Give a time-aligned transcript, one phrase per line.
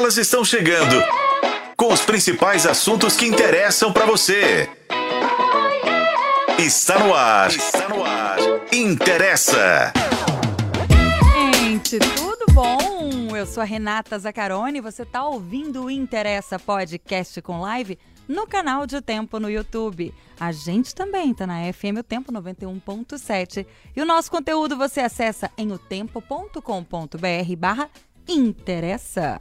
[0.00, 0.96] Elas estão chegando
[1.76, 4.66] com os principais assuntos que interessam para você.
[6.58, 7.50] Está no ar.
[7.50, 8.38] Está no ar.
[8.72, 9.92] Interessa.
[11.52, 13.36] Gente, tudo bom?
[13.36, 18.86] Eu sou a Renata Zacarone você está ouvindo o Interessa Podcast com live no canal
[18.86, 20.14] de Tempo no YouTube.
[20.40, 25.50] A gente também está na FM O Tempo 91.7 e o nosso conteúdo você acessa
[25.58, 27.90] em otempo.com.br barra
[28.26, 29.38] interessa.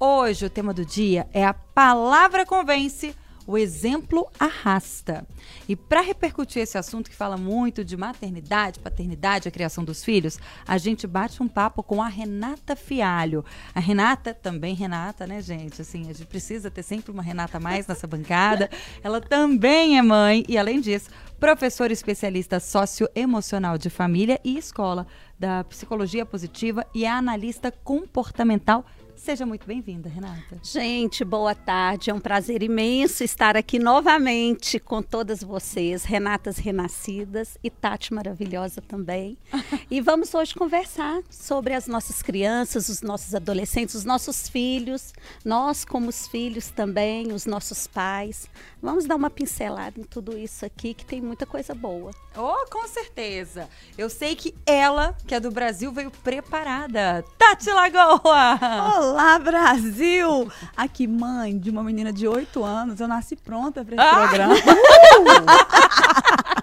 [0.00, 3.12] Hoje o tema do dia é a palavra convence
[3.48, 5.26] o exemplo arrasta.
[5.66, 10.38] E para repercutir esse assunto que fala muito de maternidade, paternidade, a criação dos filhos,
[10.66, 13.42] a gente bate um papo com a Renata Fialho.
[13.74, 15.80] A Renata, também Renata, né, gente?
[15.80, 18.68] Assim, a gente precisa ter sempre uma Renata mais nessa bancada.
[19.02, 21.08] Ela também é mãe e, além disso,
[21.40, 25.06] professora especialista socioemocional de família e escola
[25.38, 28.84] da psicologia positiva e é analista comportamental
[29.28, 30.58] Seja muito bem-vinda, Renata.
[30.62, 32.08] Gente, boa tarde.
[32.08, 38.80] É um prazer imenso estar aqui novamente com todas vocês, Renatas Renascidas e Tati maravilhosa
[38.80, 39.36] também.
[39.90, 45.12] e vamos hoje conversar sobre as nossas crianças, os nossos adolescentes, os nossos filhos,
[45.44, 48.48] nós como os filhos também, os nossos pais.
[48.80, 52.12] Vamos dar uma pincelada em tudo isso aqui que tem muita coisa boa.
[52.34, 53.68] Oh, com certeza.
[53.98, 57.22] Eu sei que ela, que é do Brasil, veio preparada.
[57.36, 58.58] Tati Lagoa!
[58.96, 60.50] Olá, Brasil!
[60.76, 64.28] Aqui, mãe de uma menina de 8 anos, eu nasci pronta para esse ah!
[64.28, 64.54] programa.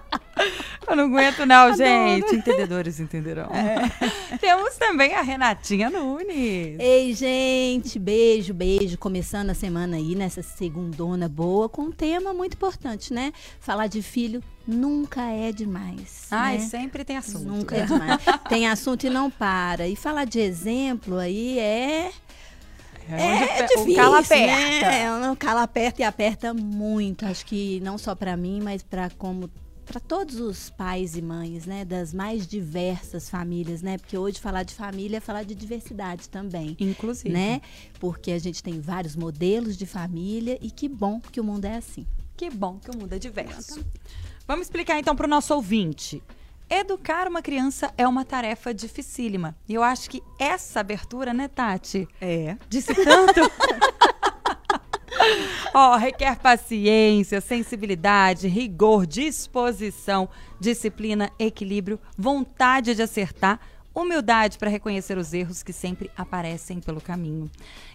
[0.88, 1.78] Eu não aguento, não, Adoro.
[1.78, 2.36] gente.
[2.36, 3.45] Entendedores entenderão.
[3.45, 3.89] É.
[4.38, 6.80] Temos também a Renatinha Nunes.
[6.80, 8.98] Ei, gente, beijo, beijo.
[8.98, 13.33] Começando a semana aí, nessa segundona boa, com um tema muito importante, né?
[13.59, 16.28] Falar de filho nunca é demais.
[16.30, 16.64] Ai, né?
[16.64, 17.45] sempre tem assunto.
[17.45, 18.22] Nunca é demais.
[18.48, 19.88] tem assunto e não para.
[19.88, 22.11] E falar de exemplo aí é.
[23.09, 24.88] É, é difícil, o cala aperta.
[24.88, 25.02] Né?
[25.03, 27.25] É, o cala aperta e aperta muito.
[27.25, 29.50] Acho que não só para mim, mas para como
[29.86, 33.98] para todos os pais e mães, né, das mais diversas famílias, né?
[33.99, 37.61] Porque hoje falar de família é falar de diversidade também, inclusive, né?
[37.99, 41.76] Porque a gente tem vários modelos de família e que bom que o mundo é
[41.76, 42.05] assim.
[42.36, 43.86] Que bom que o mundo é diverso.
[44.48, 46.21] Vamos explicar então para o nosso ouvinte.
[46.77, 49.55] Educar uma criança é uma tarefa dificílima.
[49.65, 52.05] E eu acho que essa abertura, né, Tati?
[52.19, 52.58] É.
[52.67, 53.39] Disse tanto.
[55.73, 60.27] Ó, oh, requer paciência, sensibilidade, rigor, disposição,
[60.59, 63.58] disciplina, equilíbrio, vontade de acertar,
[63.95, 67.50] humildade para reconhecer os erros que sempre aparecem pelo caminho.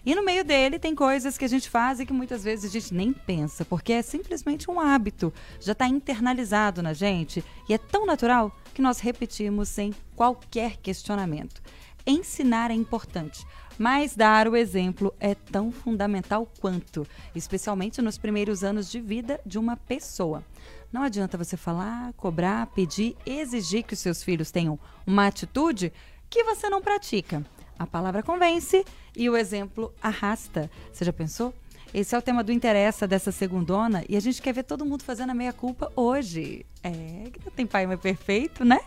[0.04, 2.72] E no meio dele tem coisas que a gente faz e que muitas vezes a
[2.72, 7.78] gente nem pensa, porque é simplesmente um hábito, já está internalizado na gente e é
[7.78, 11.60] tão natural que nós repetimos sem qualquer questionamento.
[12.06, 13.46] Ensinar é importante,
[13.78, 19.58] mas dar o exemplo é tão fundamental quanto, especialmente nos primeiros anos de vida de
[19.58, 20.42] uma pessoa.
[20.92, 25.92] Não adianta você falar, cobrar, pedir, exigir que os seus filhos tenham uma atitude
[26.28, 27.44] que você não pratica.
[27.78, 28.84] A palavra convence
[29.16, 30.70] e o exemplo arrasta.
[30.92, 31.54] Você já pensou?
[31.94, 35.02] Esse é o tema do Interessa dessa segundona e a gente quer ver todo mundo
[35.02, 36.64] fazendo a meia-culpa hoje.
[36.82, 38.80] É, que não tem pai mais perfeito, né?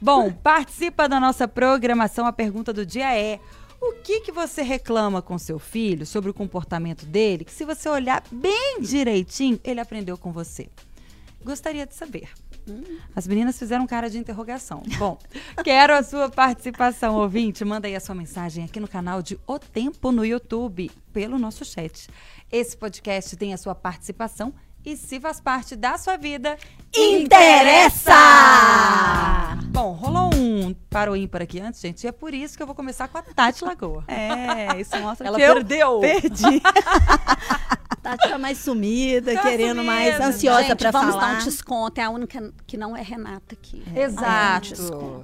[0.00, 2.26] Bom, participa da nossa programação.
[2.26, 3.38] A pergunta do dia é:
[3.80, 7.88] o que, que você reclama com seu filho sobre o comportamento dele, que se você
[7.88, 10.68] olhar bem direitinho, ele aprendeu com você?
[11.44, 12.28] Gostaria de saber.
[13.14, 14.82] As meninas fizeram cara de interrogação.
[14.98, 15.18] Bom,
[15.62, 17.64] quero a sua participação, ouvinte.
[17.64, 21.64] Manda aí a sua mensagem aqui no canal de O Tempo no YouTube, pelo nosso
[21.64, 22.08] chat.
[22.50, 26.58] Esse podcast tem a sua participação e se faz parte da sua vida,
[26.94, 28.12] interessa!
[29.68, 32.66] Bom, rolou um para o ímpar aqui antes, gente, e é por isso que eu
[32.66, 34.04] vou começar com a Tati Lagoa.
[34.06, 35.94] É, isso mostra Ela que perdeu.
[35.94, 36.62] eu perdi.
[38.04, 39.92] Tati tá mais sumida, tá querendo sumida.
[39.92, 41.06] mais ansiosa para falar.
[41.06, 43.82] Vamos dar um desconto, é a única que não é Renata aqui.
[43.94, 44.02] É.
[44.02, 44.74] Exato.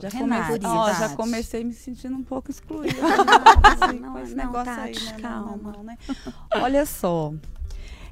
[0.00, 2.96] já, comecei, ó, já comecei me sentindo um pouco excluída.
[3.80, 5.18] Não, não, não, esse não, negócio Tati, aí, né?
[5.20, 5.72] calma.
[5.72, 5.98] Não, né?
[6.54, 7.32] Olha só,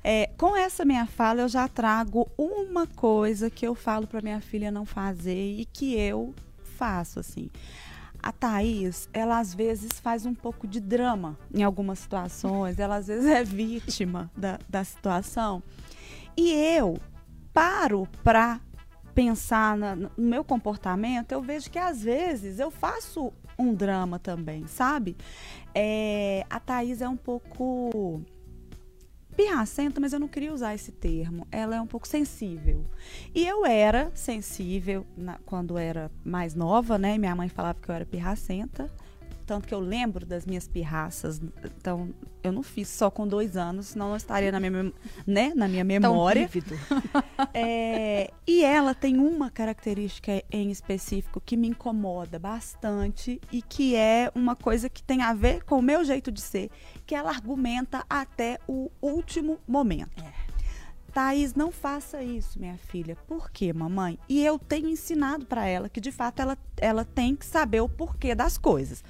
[0.03, 4.41] é, com essa minha fala, eu já trago uma coisa que eu falo para minha
[4.41, 6.35] filha não fazer e que eu
[6.77, 7.51] faço, assim.
[8.29, 13.07] A Thaís, ela às vezes faz um pouco de drama em algumas situações, ela às
[13.07, 15.63] vezes é vítima da, da situação.
[16.37, 17.01] E eu
[17.55, 18.61] paro para
[19.15, 24.67] pensar na, no meu comportamento, eu vejo que às vezes eu faço um drama também,
[24.67, 25.17] sabe?
[25.75, 28.21] É, a Thaís é um pouco
[29.39, 31.47] pirracenta, mas eu não queria usar esse termo.
[31.53, 32.85] Ela é um pouco sensível.
[33.33, 37.17] E eu era sensível na, quando era mais nova, né?
[37.17, 38.91] Minha mãe falava que eu era pirracenta.
[39.47, 41.41] tanto que eu lembro das minhas pirraças.
[41.65, 42.13] Então,
[42.43, 44.93] eu não fiz só com dois anos, senão não estaria na minha,
[45.25, 46.51] né, na minha memória.
[47.55, 54.31] é, e ela tem uma característica em específico que me incomoda bastante e que é
[54.35, 56.71] uma coisa que tem a ver com o meu jeito de ser,
[57.09, 60.23] que ela argumenta até o último momento.
[60.23, 60.31] É.
[61.11, 63.17] Thaís, não faça isso, minha filha.
[63.27, 64.19] Por quê, mamãe?
[64.29, 67.89] E eu tenho ensinado para ela que, de fato, ela, ela tem que saber o
[67.89, 69.03] porquê das coisas.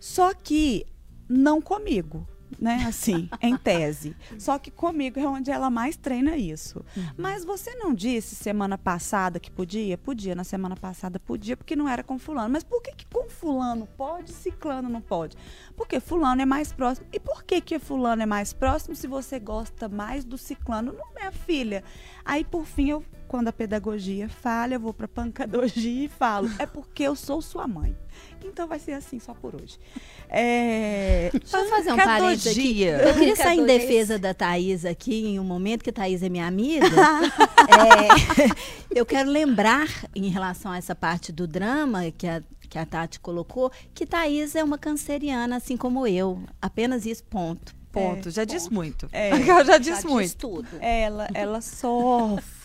[0.00, 0.86] Só que
[1.28, 2.26] não comigo
[2.58, 2.84] né?
[2.86, 4.16] Assim, em tese.
[4.38, 6.84] Só que comigo é onde ela mais treina isso.
[6.96, 7.04] Uhum.
[7.16, 9.98] Mas você não disse semana passada que podia?
[9.98, 12.50] Podia, na semana passada podia, porque não era com fulano.
[12.50, 15.36] Mas por que, que com fulano pode, ciclano não pode?
[15.76, 17.06] Porque fulano é mais próximo.
[17.12, 20.92] E por que que fulano é mais próximo se você gosta mais do ciclano?
[20.92, 21.84] Não, minha filha.
[22.24, 26.66] Aí, por fim, eu, quando a pedagogia falha, eu vou para pancadologia e falo, é
[26.66, 27.96] porque eu sou sua mãe.
[28.44, 29.78] Então vai ser assim só por hoje.
[30.28, 31.30] É...
[31.32, 32.82] Deixa eu fazer um parênteses aqui.
[32.82, 36.28] Eu queria sair em defesa da Thaís aqui, em um momento que a Thaís é
[36.28, 36.86] minha amiga.
[37.68, 42.86] é, eu quero lembrar, em relação a essa parte do drama que a, que a
[42.86, 46.42] Tati colocou, que Thaís é uma canceriana, assim como eu.
[46.60, 47.74] Apenas isso, ponto.
[47.90, 48.28] Ponto.
[48.28, 48.52] É, já ponto.
[48.52, 49.08] diz muito.
[49.12, 49.30] É,
[49.64, 50.26] já diz já muito.
[50.26, 50.68] Diz tudo.
[50.80, 52.55] Ela, ela sofre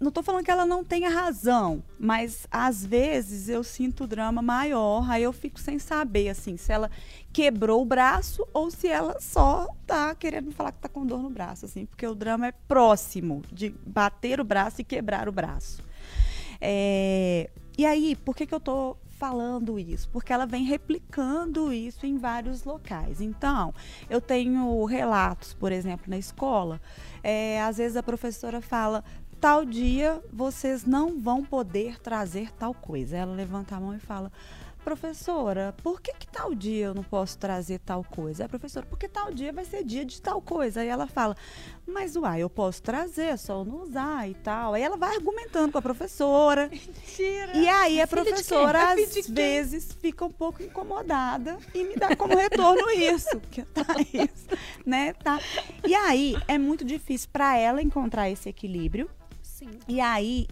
[0.00, 5.10] não estou falando que ela não tenha razão, mas às vezes eu sinto drama maior,
[5.10, 6.88] aí eu fico sem saber, assim, se ela
[7.32, 11.20] quebrou o braço ou se ela só tá querendo me falar que tá com dor
[11.20, 15.32] no braço, assim, porque o drama é próximo de bater o braço e quebrar o
[15.32, 15.82] braço.
[16.60, 17.50] É...
[17.76, 20.08] E aí, por que, que eu tô falando isso?
[20.10, 23.20] Porque ela vem replicando isso em vários locais.
[23.20, 23.74] Então,
[24.08, 26.80] eu tenho relatos, por exemplo, na escola,
[27.22, 29.04] é, às vezes a professora fala:
[29.40, 33.16] tal dia vocês não vão poder trazer tal coisa.
[33.16, 34.30] Ela levanta a mão e fala:
[34.88, 38.44] professora, por que, que tal dia eu não posso trazer tal coisa?
[38.44, 40.80] É, professora, porque tal dia vai ser dia de tal coisa.
[40.80, 41.36] Aí ela fala,
[41.86, 44.72] mas uai, eu posso trazer, é só não usar e tal.
[44.72, 46.68] Aí ela vai argumentando com a professora.
[46.72, 47.54] Mentira!
[47.54, 52.34] E aí a, a professora, às vezes, fica um pouco incomodada e me dá como
[52.34, 53.38] retorno isso.
[53.50, 54.46] Que tá isso,
[54.86, 55.12] né?
[55.12, 55.40] Tá.
[55.86, 59.08] E aí é muito difícil para ela encontrar esse equilíbrio
[59.58, 59.70] Sim.
[59.88, 60.46] E aí,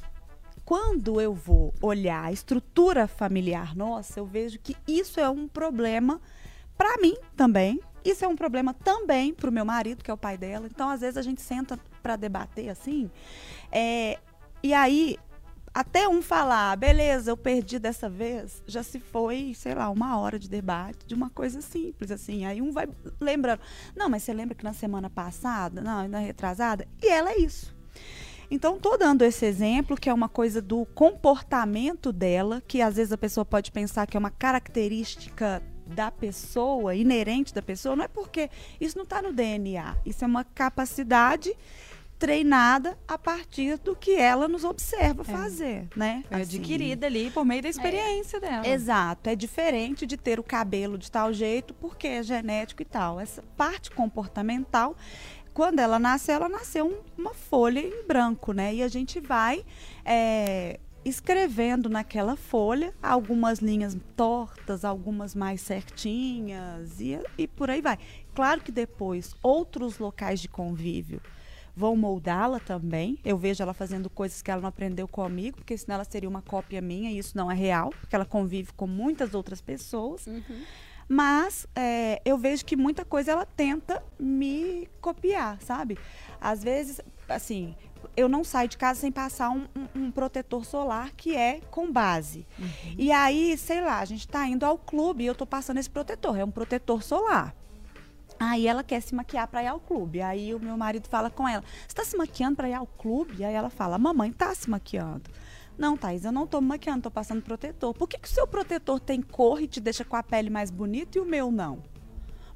[0.66, 6.20] quando eu vou olhar a estrutura familiar nossa, eu vejo que isso é um problema
[6.76, 7.80] para mim também.
[8.04, 10.66] Isso é um problema também para o meu marido, que é o pai dela.
[10.66, 13.10] Então, às vezes, a gente senta para debater assim.
[13.70, 14.18] É,
[14.62, 15.16] e aí,
[15.72, 20.38] até um falar, beleza, eu perdi dessa vez, já se foi, sei lá, uma hora
[20.38, 22.44] de debate de uma coisa simples, assim.
[22.44, 22.88] Aí um vai
[23.20, 23.60] lembrando,
[23.94, 27.75] não, mas você lembra que na semana passada, não, na retrasada, e ela é isso.
[28.50, 33.12] Então, estou dando esse exemplo, que é uma coisa do comportamento dela, que às vezes
[33.12, 38.08] a pessoa pode pensar que é uma característica da pessoa, inerente da pessoa, não é
[38.08, 38.50] porque
[38.80, 41.56] isso não está no DNA, isso é uma capacidade
[42.18, 45.24] treinada a partir do que ela nos observa é.
[45.24, 46.24] fazer, né?
[46.30, 46.56] É assim.
[46.56, 48.40] adquirida ali por meio da experiência é.
[48.40, 48.68] dela.
[48.68, 53.20] Exato, é diferente de ter o cabelo de tal jeito porque é genético e tal.
[53.20, 54.96] Essa parte comportamental
[55.56, 58.74] quando ela nasce, ela nasceu um, uma folha em branco, né?
[58.74, 59.64] E a gente vai
[60.04, 67.98] é, escrevendo naquela folha algumas linhas tortas, algumas mais certinhas e, e por aí vai.
[68.34, 71.22] Claro que depois outros locais de convívio
[71.74, 73.18] vão moldá-la também.
[73.24, 76.42] Eu vejo ela fazendo coisas que ela não aprendeu comigo, porque senão ela seria uma
[76.42, 80.26] cópia minha e isso não é real, porque ela convive com muitas outras pessoas.
[80.26, 80.64] Uhum.
[81.08, 85.98] Mas é, eu vejo que muita coisa ela tenta me copiar, sabe?
[86.40, 87.76] Às vezes, assim,
[88.16, 91.90] eu não saio de casa sem passar um, um, um protetor solar que é com
[91.90, 92.46] base.
[92.58, 92.94] Uhum.
[92.98, 95.90] E aí, sei lá, a gente está indo ao clube e eu estou passando esse
[95.90, 96.36] protetor.
[96.36, 97.54] É um protetor solar.
[98.38, 100.20] Aí ela quer se maquiar para ir ao clube.
[100.20, 103.44] Aí o meu marido fala com ela: Você está se maquiando para ir ao clube?
[103.44, 105.30] Aí ela fala: Mamãe está se maquiando.
[105.78, 107.94] Não, Thaís, eu não estou maquiando, estou passando protetor.
[107.94, 110.70] Por que, que o seu protetor tem cor e te deixa com a pele mais
[110.70, 111.82] bonita e o meu não?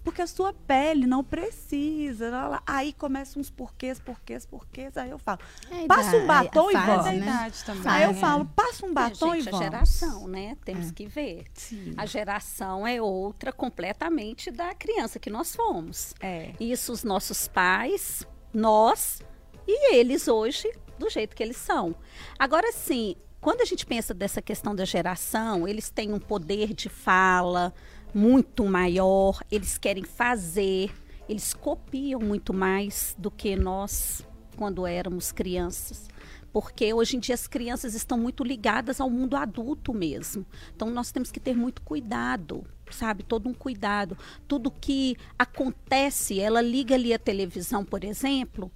[0.02, 2.62] Porque a sua pele não precisa.
[2.66, 4.96] Aí começam uns porquês, porquês, porquês.
[4.96, 7.12] Aí eu falo, é passa um batom e volta.
[7.12, 7.52] Né?
[7.84, 9.66] Aí eu falo, passa um batom é, gente, e volta.
[9.66, 10.56] a geração, né?
[10.64, 10.92] Temos é.
[10.92, 11.44] que ver.
[11.52, 11.92] Sim.
[11.98, 16.14] A geração é outra completamente da criança que nós fomos.
[16.18, 16.54] É.
[16.58, 19.20] Isso os nossos pais, nós
[19.68, 21.96] e eles hoje do jeito que eles são.
[22.38, 26.88] Agora sim, quando a gente pensa dessa questão da geração, eles têm um poder de
[26.88, 27.72] fala
[28.14, 30.92] muito maior, eles querem fazer,
[31.28, 34.24] eles copiam muito mais do que nós
[34.56, 36.08] quando éramos crianças.
[36.52, 40.44] porque hoje em dia as crianças estão muito ligadas ao mundo adulto mesmo.
[40.74, 43.22] Então nós temos que ter muito cuidado, sabe?
[43.22, 44.16] Todo um cuidado.
[44.48, 48.70] Tudo que acontece, ela liga ali a televisão, por exemplo,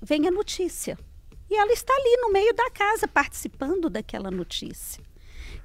[0.00, 0.98] vem a notícia.
[1.50, 5.02] E ela está ali no meio da casa participando daquela notícia.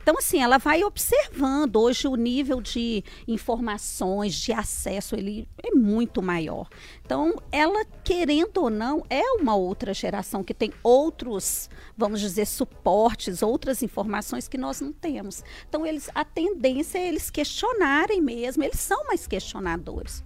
[0.03, 1.77] Então, assim, ela vai observando.
[1.77, 6.67] Hoje o nível de informações, de acesso, ele é muito maior.
[7.05, 13.41] Então, ela, querendo ou não, é uma outra geração que tem outros, vamos dizer, suportes,
[13.41, 15.41] outras informações que nós não temos.
[15.69, 20.21] Então, eles, a tendência é eles questionarem mesmo, eles são mais questionadores.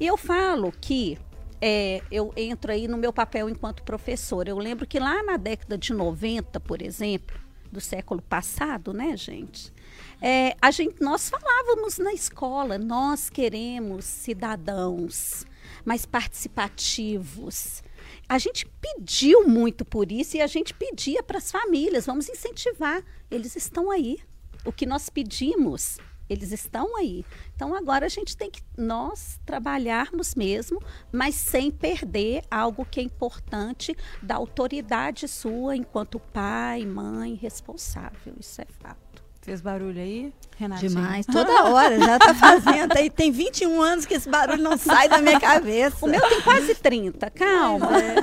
[0.00, 1.16] E eu falo que
[1.60, 4.50] é, eu entro aí no meu papel enquanto professora.
[4.50, 7.38] Eu lembro que lá na década de 90, por exemplo,
[7.70, 9.72] do século passado, né, gente?
[10.20, 15.44] É, a gente, nós falávamos na escola, nós queremos cidadãos
[15.84, 17.82] mais participativos.
[18.28, 23.02] A gente pediu muito por isso e a gente pedia para as famílias, vamos incentivar.
[23.30, 24.18] Eles estão aí.
[24.64, 25.98] O que nós pedimos
[26.30, 27.24] eles estão aí.
[27.56, 30.80] Então agora a gente tem que nós trabalharmos mesmo,
[31.12, 38.34] mas sem perder algo que é importante da autoridade sua enquanto pai, mãe, responsável.
[38.38, 39.00] Isso é fato.
[39.42, 40.86] Fez barulho aí, Renata?
[40.86, 42.96] Demais, toda hora, já tá fazendo.
[42.96, 46.06] Aí tem 21 anos que esse barulho não sai da minha cabeça.
[46.06, 47.88] O meu tem quase 30, calma.
[47.98, 48.14] É.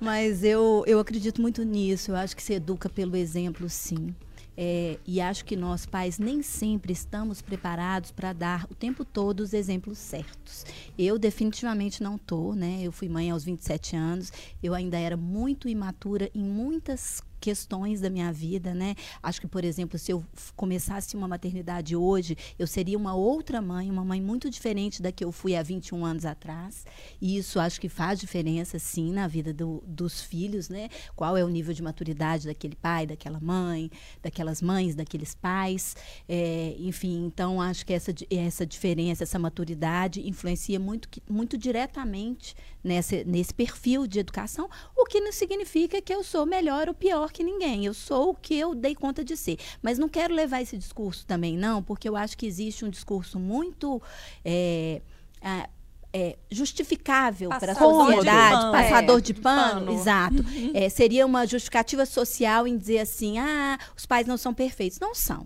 [0.00, 2.12] Mas eu, eu acredito muito nisso.
[2.12, 4.14] Eu acho que se educa pelo exemplo, sim.
[4.56, 9.40] É, e acho que nós, pais, nem sempre estamos preparados para dar o tempo todo
[9.40, 10.64] os exemplos certos.
[10.98, 12.80] Eu definitivamente não estou, né?
[12.82, 14.32] Eu fui mãe aos 27 anos,
[14.62, 18.94] eu ainda era muito imatura em muitas questões da minha vida, né?
[19.22, 20.24] Acho que, por exemplo, se eu
[20.56, 25.22] começasse uma maternidade hoje, eu seria uma outra mãe, uma mãe muito diferente da que
[25.22, 26.86] eu fui há 21 anos atrás.
[27.20, 30.88] E isso acho que faz diferença, sim, na vida do, dos filhos, né?
[31.14, 33.90] Qual é o nível de maturidade daquele pai, daquela mãe,
[34.22, 35.94] daquelas mães, daqueles pais.
[36.26, 43.24] É, enfim, então acho que essa, essa diferença, essa maturidade influencia muito, muito diretamente nessa,
[43.24, 47.42] nesse perfil de educação, o que não significa que eu sou melhor ou pior que
[47.42, 47.86] ninguém.
[47.86, 49.58] Eu sou o que eu dei conta de ser.
[49.82, 53.40] Mas não quero levar esse discurso também, não, porque eu acho que existe um discurso
[53.40, 54.00] muito.
[54.44, 55.00] É,
[55.40, 55.68] é,
[56.16, 59.92] é, justificável para a sociedade, passador é, de pano, de pano.
[59.92, 60.36] exato.
[60.36, 60.70] Uhum.
[60.72, 65.00] É, seria uma justificativa social em dizer assim, ah, os pais não são perfeitos.
[65.00, 65.44] Não são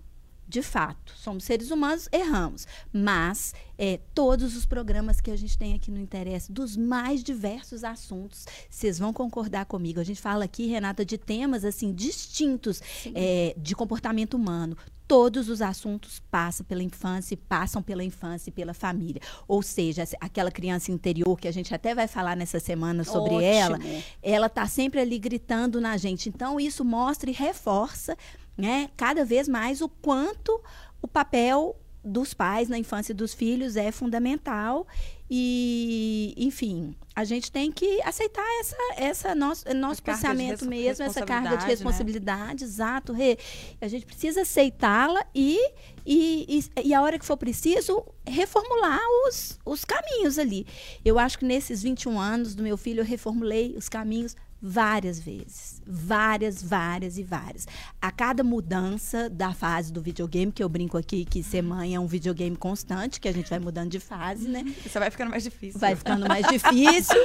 [0.49, 2.65] de fato, somos seres humanos, erramos.
[2.91, 7.83] Mas é, todos os programas que a gente tem aqui no Interesse, dos mais diversos
[7.83, 9.99] assuntos, vocês vão concordar comigo.
[9.99, 12.81] A gente fala aqui, Renata, de temas assim distintos
[13.13, 14.75] é, de comportamento humano.
[15.07, 19.21] Todos os assuntos passam pela infância, passam pela infância e pela família.
[19.47, 23.43] Ou seja, aquela criança interior que a gente até vai falar nessa semana sobre Ótimo.
[23.43, 23.79] ela,
[24.21, 26.27] ela está sempre ali gritando na gente.
[26.27, 28.17] Então, isso mostra e reforça
[28.59, 30.61] né, cada vez mais o quanto
[31.01, 34.85] o papel dos pais na infância dos filhos é fundamental
[35.29, 41.57] e enfim a gente tem que aceitar essa essa nosso nosso pensamento mesmo essa carga
[41.57, 42.69] de responsabilidade né?
[42.69, 43.37] exato Rê.
[43.81, 45.59] a gente precisa aceitá-la e,
[46.05, 50.65] e, e, e, a hora que for preciso reformular os, os caminhos ali
[51.03, 55.81] eu acho que nesses 21 anos do meu filho eu reformulei os caminhos várias vezes.
[55.85, 57.67] Várias, várias e várias.
[58.01, 61.99] A cada mudança da fase do videogame, que eu brinco aqui que ser mãe é
[61.99, 64.63] um videogame constante, que a gente vai mudando de fase, né?
[64.85, 65.79] Isso vai ficando mais difícil.
[65.79, 67.17] Vai ficando mais difícil.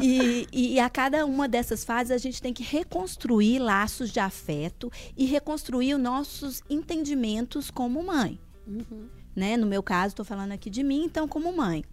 [0.00, 4.90] E, e, a cada uma dessas fases a gente tem que reconstruir laços de afeto
[5.14, 8.40] e reconstruir os nossos entendimentos como mãe.
[8.66, 9.08] Uhum.
[9.36, 9.56] Né?
[9.56, 11.84] No meu caso, estou falando aqui de mim, então, como mãe.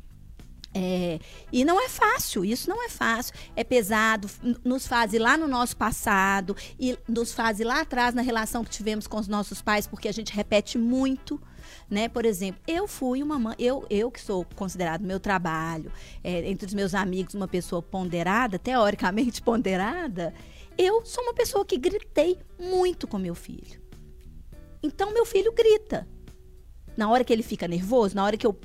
[0.73, 1.19] É,
[1.51, 3.33] e não é fácil, isso não é fácil.
[3.55, 4.29] É pesado,
[4.63, 8.63] nos faz ir lá no nosso passado e nos faz ir lá atrás na relação
[8.63, 11.41] que tivemos com os nossos pais, porque a gente repete muito.
[11.89, 12.07] Né?
[12.07, 15.91] Por exemplo, eu fui uma mãe, eu, eu que sou considerado meu trabalho,
[16.23, 20.33] é, entre os meus amigos, uma pessoa ponderada, teoricamente ponderada,
[20.77, 23.81] eu sou uma pessoa que gritei muito com meu filho.
[24.81, 26.07] Então, meu filho grita.
[26.95, 28.57] Na hora que ele fica nervoso, na hora que eu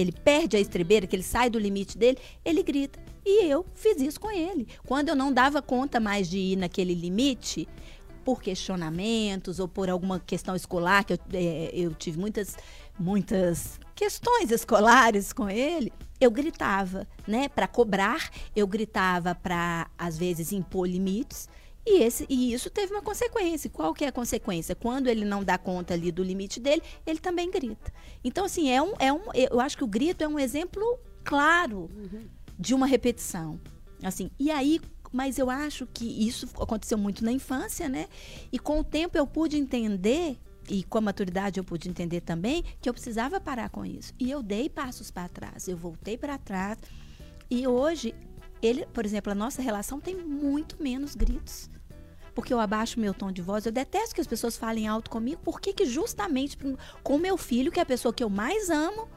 [0.00, 2.98] que ele perde a estrebeira, que ele sai do limite dele, ele grita.
[3.24, 4.66] E eu fiz isso com ele.
[4.86, 7.68] Quando eu não dava conta mais de ir naquele limite,
[8.24, 12.56] por questionamentos ou por alguma questão escolar, que eu, é, eu tive muitas,
[12.98, 17.50] muitas questões escolares com ele, eu gritava, né?
[17.50, 21.46] Para cobrar, eu gritava para, às vezes, impor limites.
[21.86, 23.70] E, esse, e isso teve uma consequência.
[23.70, 24.74] Qual que é a consequência?
[24.74, 27.92] Quando ele não dá conta ali do limite dele, ele também grita.
[28.22, 31.88] Então, assim, é um, é um, eu acho que o grito é um exemplo claro
[32.58, 33.58] de uma repetição.
[34.02, 34.80] Assim, e aí,
[35.12, 38.08] mas eu acho que isso aconteceu muito na infância, né?
[38.52, 42.64] E com o tempo eu pude entender e com a maturidade eu pude entender também
[42.80, 44.14] que eu precisava parar com isso.
[44.18, 46.78] E eu dei passos para trás, eu voltei para trás.
[47.50, 48.14] E hoje,
[48.62, 51.70] ele, por exemplo, a nossa relação tem muito menos gritos.
[52.34, 55.40] Porque eu abaixo meu tom de voz, eu detesto que as pessoas falem alto comigo,
[55.44, 56.56] porque que justamente
[57.02, 59.08] com meu filho, que é a pessoa que eu mais amo,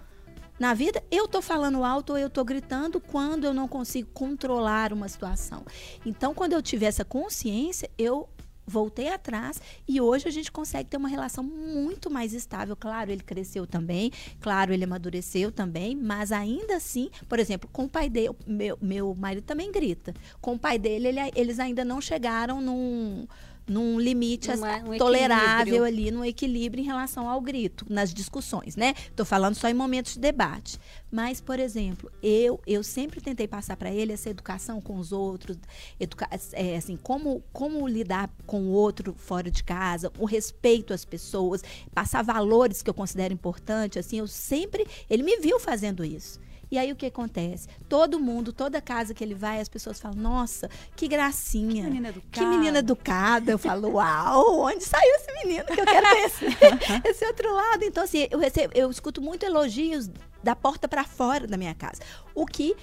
[0.59, 4.93] na vida, eu tô falando alto ou eu tô gritando quando eu não consigo controlar
[4.93, 5.65] uma situação.
[6.05, 8.29] Então, quando eu tiver essa consciência, eu
[8.65, 12.75] voltei atrás e hoje a gente consegue ter uma relação muito mais estável.
[12.75, 17.89] Claro, ele cresceu também, claro, ele amadureceu também, mas ainda assim, por exemplo, com o
[17.89, 20.13] pai dele, meu, meu marido também grita.
[20.41, 23.27] Com o pai dele, ele, eles ainda não chegaram num
[23.67, 28.93] num limite um tolerável ali, num equilíbrio em relação ao grito, nas discussões, né?
[29.09, 30.79] Estou falando só em momentos de debate.
[31.11, 35.57] Mas, por exemplo, eu eu sempre tentei passar para ele essa educação com os outros,
[35.99, 41.05] educa é, assim, como, como lidar com o outro fora de casa, o respeito às
[41.05, 46.39] pessoas, passar valores que eu considero importante, assim, eu sempre, ele me viu fazendo isso.
[46.73, 47.67] E aí o que acontece?
[47.87, 51.83] Todo mundo, toda casa que ele vai, as pessoas falam: Nossa, que gracinha.
[51.83, 52.31] Que menina educada.
[52.31, 53.51] Que menina educada.
[53.51, 56.57] Eu falo: Uau, onde saiu esse menino que eu quero conhecer?
[57.05, 57.83] esse outro lado.
[57.83, 60.09] Então, assim, eu, recebo, eu escuto muito elogios
[60.41, 62.01] da porta para fora da minha casa.
[62.33, 62.75] O que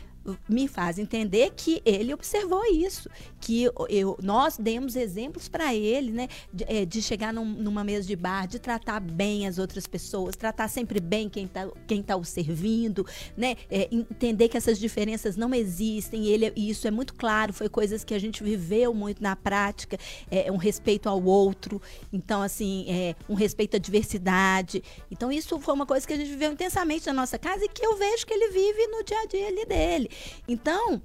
[0.49, 3.09] me faz entender que ele observou isso,
[3.41, 8.07] que eu, nós demos exemplos para ele, né, de, é, de chegar num, numa mesa
[8.07, 12.17] de bar, de tratar bem as outras pessoas, tratar sempre bem quem está quem tá
[12.17, 17.15] o servindo, né, é, entender que essas diferenças não existem, ele, e isso é muito
[17.15, 19.99] claro, foi coisas que a gente viveu muito na prática,
[20.31, 21.81] é, um respeito ao outro,
[22.13, 26.31] então, assim, é, um respeito à diversidade, então isso foi uma coisa que a gente
[26.31, 29.27] viveu intensamente na nossa casa e que eu vejo que ele vive no dia a
[29.27, 30.10] dia ali dele.
[30.49, 31.01] Então,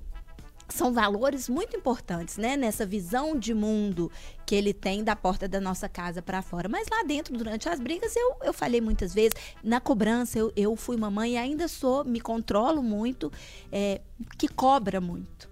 [0.67, 2.57] são valores muito importantes, né?
[2.57, 4.11] Nessa visão de mundo
[4.45, 6.67] que ele tem da porta da nossa casa para fora.
[6.67, 9.33] Mas lá dentro, durante as brigas, eu, eu falei muitas vezes,
[9.63, 13.31] na cobrança, eu, eu fui mamãe e ainda sou, me controlo muito,
[13.71, 14.01] é,
[14.37, 15.49] que cobra muito.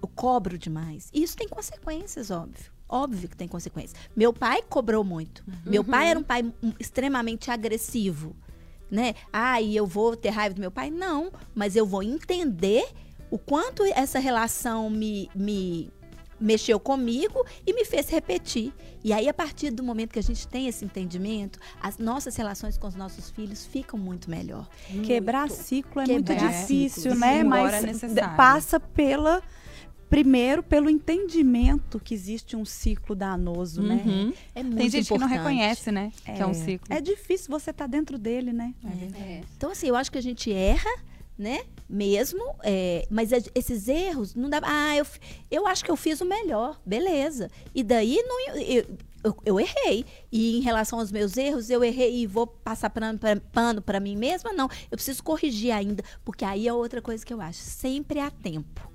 [0.00, 1.08] Eu cobro demais.
[1.12, 2.72] E isso tem consequências, óbvio.
[2.88, 3.94] Óbvio que tem consequências.
[4.14, 5.42] Meu pai cobrou muito.
[5.48, 5.54] Uhum.
[5.64, 8.36] Meu pai era um pai extremamente agressivo
[8.92, 9.14] né?
[9.32, 10.90] Ah, e eu vou ter raiva do meu pai?
[10.90, 12.86] Não, mas eu vou entender
[13.30, 15.90] o quanto essa relação me, me
[16.38, 18.70] mexeu comigo e me fez repetir.
[19.02, 22.76] E aí, a partir do momento que a gente tem esse entendimento, as nossas relações
[22.76, 24.68] com os nossos filhos ficam muito melhor.
[24.90, 25.06] Muito.
[25.06, 27.42] Quebrar ciclo é Quebrar muito difícil, né?
[27.42, 29.42] Mas é passa pela
[30.12, 34.02] primeiro pelo entendimento que existe um ciclo danoso, né?
[34.04, 34.26] uhum.
[34.26, 34.34] né?
[34.54, 35.30] É muito Tem gente importante.
[35.30, 36.12] que não reconhece, né?
[36.26, 36.94] É, que é um ciclo.
[36.94, 38.74] É difícil você estar tá dentro dele, né?
[38.84, 39.22] É.
[39.22, 39.40] É.
[39.56, 40.90] Então, assim, eu acho que a gente erra,
[41.38, 41.62] né?
[41.88, 44.60] Mesmo, é, mas esses erros não dá.
[44.62, 45.06] Ah, eu,
[45.50, 47.50] eu acho que eu fiz o melhor, beleza.
[47.74, 48.84] E daí não, eu,
[49.24, 50.04] eu, eu, errei.
[50.30, 54.52] E em relação aos meus erros, eu errei e vou passar pano para mim mesma?
[54.52, 54.68] Não.
[54.90, 57.60] Eu preciso corrigir ainda, porque aí é outra coisa que eu acho.
[57.60, 58.91] Sempre há tempo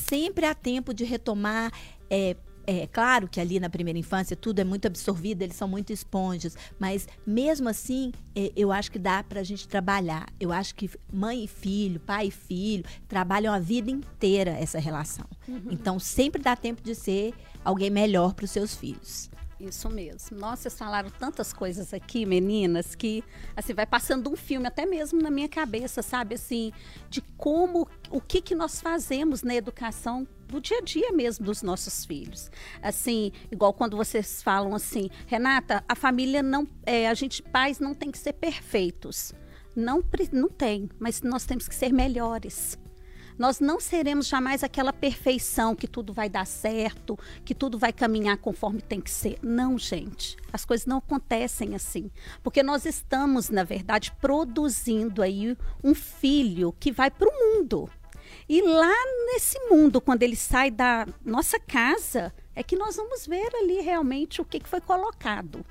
[0.00, 1.72] sempre há tempo de retomar.
[2.08, 2.36] É,
[2.66, 6.56] é claro que ali na primeira infância tudo é muito absorvido, eles são muito esponjas,
[6.78, 10.28] mas mesmo assim é, eu acho que dá para a gente trabalhar.
[10.38, 15.26] Eu acho que mãe e filho, pai e filho trabalham a vida inteira essa relação.
[15.48, 15.62] Uhum.
[15.70, 17.34] Então sempre dá tempo de ser
[17.64, 19.30] alguém melhor para os seus filhos.
[19.60, 20.38] Isso mesmo.
[20.38, 23.22] Nossa, vocês falaram tantas coisas aqui, meninas, que
[23.54, 26.72] assim vai passando um filme até mesmo na minha cabeça, sabe, assim,
[27.10, 31.62] de como o que que nós fazemos na educação do dia a dia mesmo dos
[31.62, 32.50] nossos filhos.
[32.82, 37.94] Assim, igual quando vocês falam assim, Renata, a família não, é, a gente pais não
[37.94, 39.34] tem que ser perfeitos.
[39.76, 42.78] Não, não tem, mas nós temos que ser melhores.
[43.40, 48.36] Nós não seremos jamais aquela perfeição que tudo vai dar certo, que tudo vai caminhar
[48.36, 49.38] conforme tem que ser.
[49.40, 50.36] Não, gente.
[50.52, 52.10] As coisas não acontecem assim.
[52.42, 57.88] Porque nós estamos, na verdade, produzindo aí um filho que vai para o mundo.
[58.46, 58.94] E lá
[59.32, 64.42] nesse mundo, quando ele sai da nossa casa, é que nós vamos ver ali realmente
[64.42, 65.64] o que, foi colocado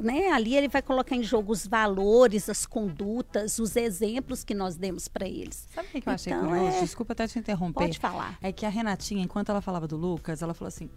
[0.00, 4.76] né, ali ele vai colocar em jogo os valores, as condutas, os exemplos que nós
[4.76, 5.68] demos para eles.
[5.74, 6.76] Sabe o que, eu achei então, curioso?
[6.76, 6.80] É...
[6.80, 7.80] Desculpa até te interromper.
[7.80, 8.38] Pode falar.
[8.42, 10.90] É que a Renatinha, enquanto ela falava do Lucas, ela falou assim: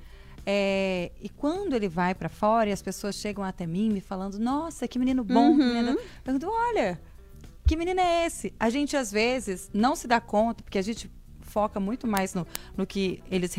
[0.46, 4.38] é, e quando ele vai para fora e as pessoas chegam até mim me falando,
[4.40, 5.58] nossa, que menino bom, uhum.
[5.58, 5.98] menino...
[6.24, 7.00] pergunto, olha,
[7.66, 8.54] que menino é esse?
[8.60, 11.10] A gente às vezes não se dá conta, porque a gente
[11.42, 13.56] foca muito mais no, no que eles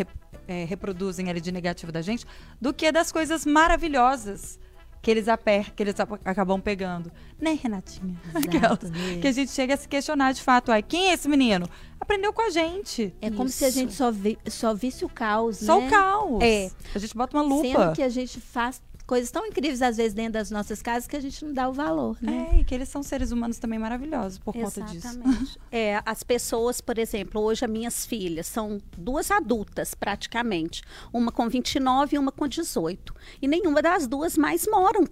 [0.46, 2.26] é, reproduzem ali de negativo da gente,
[2.60, 4.58] do que das coisas maravilhosas
[5.04, 7.12] que eles aper que eles acabam pegando.
[7.38, 8.16] Né, Renatinha?
[8.34, 8.90] Aquelas,
[9.20, 10.72] que a gente chega a se questionar de fato.
[10.72, 11.68] Ai, quem é esse menino?
[12.00, 13.14] Aprendeu com a gente.
[13.20, 15.86] É como se a gente só, vi, só visse o caos, só né?
[15.86, 16.42] o caos.
[16.42, 16.70] É.
[16.94, 17.68] A gente bota uma lupa.
[17.68, 21.16] Sendo que a gente faz coisas tão incríveis às vezes dentro das nossas casas que
[21.16, 22.50] a gente não dá o valor, né?
[22.52, 25.02] É, e que eles são seres humanos também maravilhosos por Exatamente.
[25.02, 25.58] conta disso.
[25.70, 31.48] É, as pessoas, por exemplo, hoje as minhas filhas são duas adultas praticamente, uma com
[31.48, 33.14] 29 e uma com 18.
[33.42, 35.04] E nenhuma das duas mais moram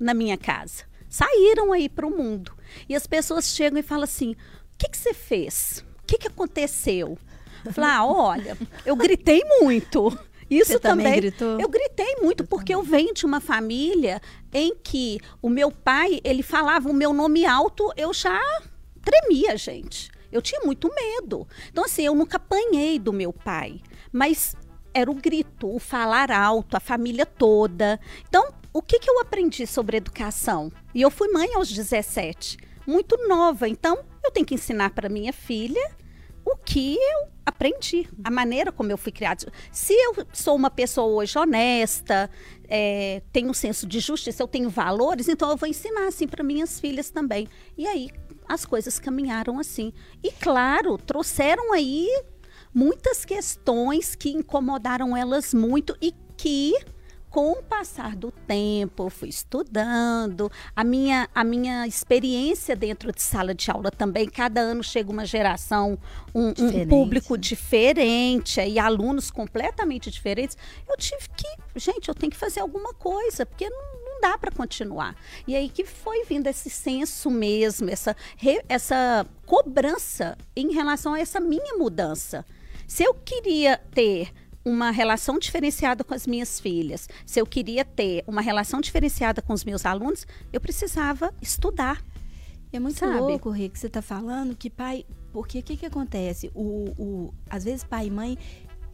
[0.00, 0.84] na minha casa.
[1.08, 2.52] Saíram aí para o mundo.
[2.88, 4.36] E as pessoas chegam e falam assim: "O
[4.78, 5.84] que que você fez?
[6.02, 7.18] O que que aconteceu?"
[7.72, 10.16] Falar, ah, olha, eu gritei muito.
[10.48, 11.60] Isso Você também, também gritou?
[11.60, 12.86] Eu gritei muito eu porque também.
[12.86, 14.20] eu venho de uma família
[14.52, 18.40] em que o meu pai, ele falava o meu nome alto, eu já
[19.02, 20.10] tremia, gente.
[20.30, 21.46] Eu tinha muito medo.
[21.70, 23.80] Então assim, eu nunca apanhei do meu pai,
[24.12, 24.54] mas
[24.96, 28.00] era o grito, o falar alto, a família toda.
[28.26, 30.72] Então, o que, que eu aprendi sobre educação?
[30.94, 32.56] E eu fui mãe aos 17,
[32.86, 33.68] muito nova.
[33.68, 35.90] Então, eu tenho que ensinar para minha filha
[36.46, 39.50] o que eu aprendi, a maneira como eu fui criada.
[39.70, 42.28] Se eu sou uma pessoa hoje honesta,
[42.68, 46.42] é, tenho um senso de justiça, eu tenho valores, então eu vou ensinar assim para
[46.42, 47.48] minhas filhas também.
[47.78, 48.10] E aí
[48.48, 49.92] as coisas caminharam assim.
[50.22, 52.08] E claro, trouxeram aí
[52.74, 56.74] muitas questões que incomodaram elas muito e que
[57.36, 63.54] com o passar do tempo, fui estudando, a minha, a minha experiência dentro de sala
[63.54, 65.98] de aula também, cada ano chega uma geração,
[66.34, 70.56] um, um público diferente, e alunos completamente diferentes,
[70.88, 74.50] eu tive que, gente, eu tenho que fazer alguma coisa, porque não, não dá para
[74.50, 75.14] continuar.
[75.46, 78.16] E aí que foi vindo esse senso mesmo, essa,
[78.66, 82.46] essa cobrança em relação a essa minha mudança.
[82.86, 84.32] Se eu queria ter
[84.66, 89.52] uma relação diferenciada com as minhas filhas, se eu queria ter uma relação diferenciada com
[89.52, 92.02] os meus alunos, eu precisava estudar.
[92.72, 93.16] É muito sabe?
[93.16, 95.06] louco, Rick, você está falando que pai.
[95.32, 96.50] Porque o que, que acontece?
[96.52, 98.36] O, o, às vezes, pai e mãe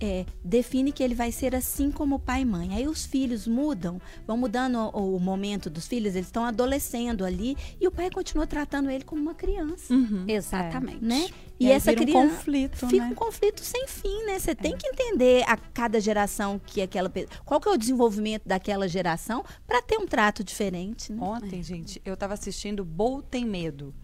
[0.03, 2.75] é, define que ele vai ser assim como pai e mãe.
[2.75, 7.57] Aí os filhos mudam, vão mudando o, o momento dos filhos, eles estão adolescendo ali
[7.81, 9.95] e o pai continua tratando ele como uma criança.
[9.95, 11.05] Uhum, Exatamente.
[11.05, 11.07] É.
[11.07, 11.29] Né?
[11.61, 13.11] E, e essa criança um conflito, fica né?
[13.11, 14.39] um conflito sem fim, né?
[14.41, 14.55] Você é.
[14.55, 17.11] tem que entender a cada geração que aquela
[17.45, 21.13] qual que é o desenvolvimento daquela geração para ter um trato diferente.
[21.13, 21.23] Né?
[21.23, 21.63] Ontem, é.
[21.63, 23.95] gente, eu estava assistindo Bol tem medo,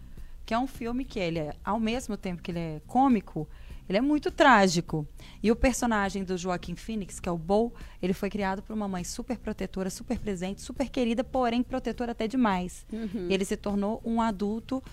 [0.45, 3.45] que é um filme que ele é, ao mesmo tempo que ele é cômico,
[3.89, 5.07] ele é muito trágico.
[5.41, 8.87] E o personagem do Joaquim Phoenix, que é o Bo, ele foi criado por uma
[8.87, 12.85] mãe super protetora, super presente, super querida, porém protetora até demais.
[12.93, 13.27] Uhum.
[13.29, 14.83] Ele se tornou um adulto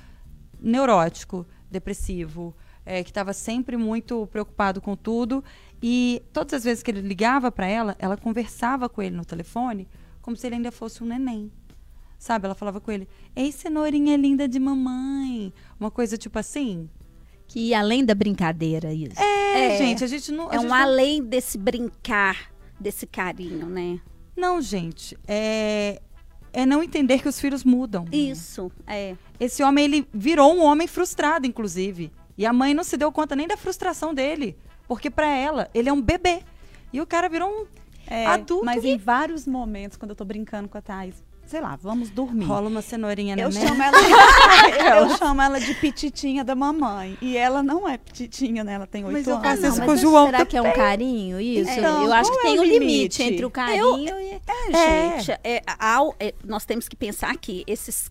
[0.59, 2.57] neurótico, depressivo,
[2.87, 5.45] é, que estava sempre muito preocupado com tudo.
[5.83, 9.87] E todas as vezes que ele ligava para ela, ela conversava com ele no telefone
[10.23, 11.53] como se ele ainda fosse um neném.
[12.19, 12.47] Sabe?
[12.47, 15.53] Ela falava com ele: Ei, cenourinha linda de mamãe.
[15.79, 16.89] Uma coisa tipo assim
[17.47, 19.21] que além da brincadeira isso.
[19.21, 20.53] É, é gente, a gente não.
[20.53, 20.75] É um não...
[20.75, 24.01] além desse brincar, desse carinho, né?
[24.37, 26.01] Não, gente, é
[26.57, 28.07] é não entender que os filhos mudam.
[28.11, 29.15] Isso, é.
[29.39, 33.37] Esse homem ele virou um homem frustrado, inclusive, e a mãe não se deu conta
[33.37, 34.57] nem da frustração dele,
[34.89, 36.41] porque para ela ele é um bebê
[36.95, 37.67] e o cara virou um
[38.07, 38.65] é, adulto.
[38.65, 38.89] Mas e...
[38.89, 42.45] em vários momentos, quando eu tô brincando com a Thais, sei lá, vamos dormir.
[42.45, 43.97] Rola uma cenourinha na eu chamo ela
[45.01, 47.17] Eu chamo ela de pititinha da mamãe.
[47.21, 48.75] E ela não é pititinha, né?
[48.75, 49.43] Ela tem oito anos.
[49.43, 51.71] Faço isso com o João será que é um carinho isso?
[51.71, 52.85] Então, eu acho que tem é um limite?
[52.85, 54.31] limite entre o carinho eu, e...
[54.31, 54.41] É,
[54.73, 55.19] é.
[55.19, 58.11] gente, é, ao, é, nós temos que pensar que esses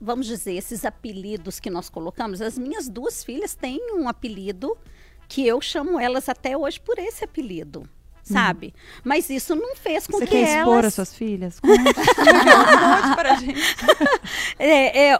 [0.00, 4.76] vamos dizer, esses apelidos que nós colocamos, as minhas duas filhas têm um apelido
[5.26, 7.88] que eu chamo elas até hoje por esse apelido
[8.26, 8.74] sabe?
[8.76, 9.00] Hum.
[9.04, 10.58] Mas isso não fez com Você que quer elas...
[10.58, 11.60] expor as suas filhas?
[11.60, 13.60] Conte para gente.
[14.58, 15.18] É, é,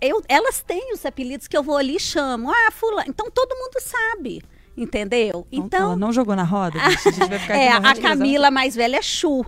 [0.00, 2.50] eu, elas têm os apelidos que eu vou ali e chamo.
[2.50, 3.08] Ah, fulano.
[3.08, 4.42] Então todo mundo sabe.
[4.76, 5.46] Entendeu?
[5.50, 5.80] Então.
[5.80, 6.78] Ela não jogou na roda?
[6.80, 9.44] a gente vai ficar é, a Camila mais velha é Chu.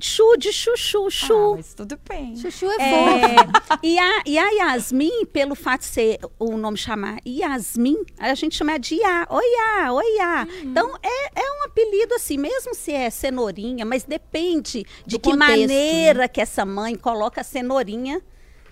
[0.00, 1.52] Chu de chuchu, chu.
[1.52, 2.36] Ah, mas tudo bem.
[2.36, 3.78] Chuchu é, é fofo.
[3.82, 8.56] E a, e a Yasmin, pelo fato de ser o nome chamar Yasmin, a gente
[8.56, 9.26] chama de Iá.
[9.30, 10.48] Oiá, oiá.
[10.48, 10.70] Uhum.
[10.70, 15.30] Então, é, é um apelido assim, mesmo se é cenourinha, mas depende de Do que
[15.30, 16.28] contexto, maneira né?
[16.28, 18.20] que essa mãe coloca a cenourinha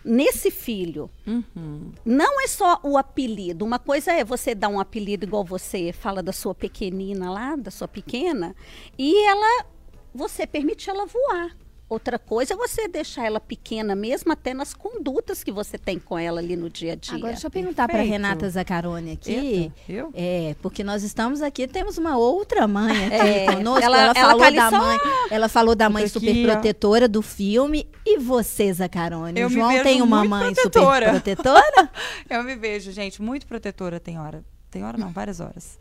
[0.05, 1.09] nesse filho.
[1.27, 1.93] Uhum.
[2.05, 3.65] Não é só o apelido.
[3.65, 7.71] Uma coisa é você dar um apelido igual você fala da sua pequenina lá, da
[7.71, 8.55] sua pequena,
[8.99, 9.67] e ela
[10.15, 11.57] você permite ela voar.
[11.93, 16.19] Outra coisa é você deixar ela pequena mesmo, até nas condutas que você tem com
[16.19, 17.17] ela ali no dia a dia.
[17.17, 19.31] Agora, deixa eu perguntar para Renata Zaccaroni aqui.
[19.31, 20.11] Eita, eu?
[20.15, 23.85] É, porque nós estamos aqui, temos uma outra mãe aqui é, conosco.
[23.85, 24.99] Ela, ela falou ela da mãe,
[25.31, 27.87] ela falou da mãe super protetora do filme.
[28.07, 29.39] E você, Zaccaroni?
[29.39, 31.13] Eu o João tem uma mãe protetora.
[31.13, 31.91] super protetora?
[32.31, 34.43] eu me vejo, gente, muito protetora tem hora.
[34.73, 35.79] Tem hora não, várias horas.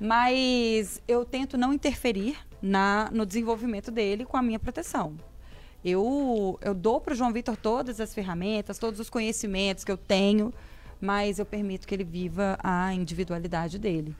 [0.00, 5.14] Mas eu tento não interferir na, no desenvolvimento dele com a minha proteção.
[5.84, 9.96] Eu, eu dou para o João Vitor todas as ferramentas, todos os conhecimentos que eu
[9.96, 10.52] tenho,
[11.00, 14.12] mas eu permito que ele viva a individualidade dele.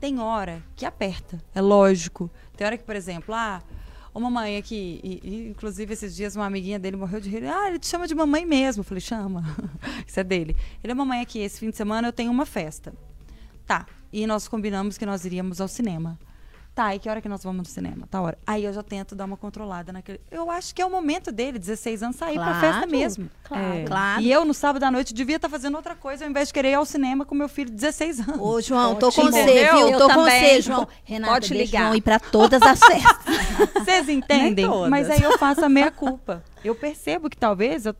[0.00, 2.30] Tem hora que aperta, é lógico.
[2.56, 3.62] Tem hora que, por exemplo, ah,
[4.14, 7.44] uma mãe aqui, e, e, inclusive esses dias uma amiguinha dele morreu de rir.
[7.44, 8.80] Ah, ele te chama de mamãe mesmo.
[8.80, 9.44] Eu falei, chama.
[10.06, 10.56] Isso é dele.
[10.82, 12.94] Ele é mamãe aqui, esse fim de semana eu tenho uma festa.
[13.68, 13.86] Tá.
[14.10, 16.18] E nós combinamos que nós iríamos ao cinema.
[16.74, 18.06] Tá, e que hora que nós vamos no cinema?
[18.08, 18.38] Tá hora.
[18.46, 20.20] Aí eu já tento dar uma controlada naquele.
[20.30, 23.28] Eu acho que é o momento dele, 16 anos, sair claro, pra festa mesmo.
[23.42, 23.84] Claro, é.
[23.84, 24.22] claro.
[24.22, 26.54] E eu, no sábado à noite, devia estar tá fazendo outra coisa ao invés de
[26.54, 28.40] querer ir ao cinema com meu filho de 16 anos.
[28.40, 29.88] Ô, João, tô com você, viu?
[29.88, 30.86] Eu tô com você, João.
[31.02, 31.82] Renata, Pode ligar.
[31.82, 33.34] João ir pra todas as festas.
[33.84, 34.66] Vocês entendem?
[34.88, 36.44] Mas aí eu faço a meia culpa.
[36.64, 37.96] Eu percebo que talvez eu...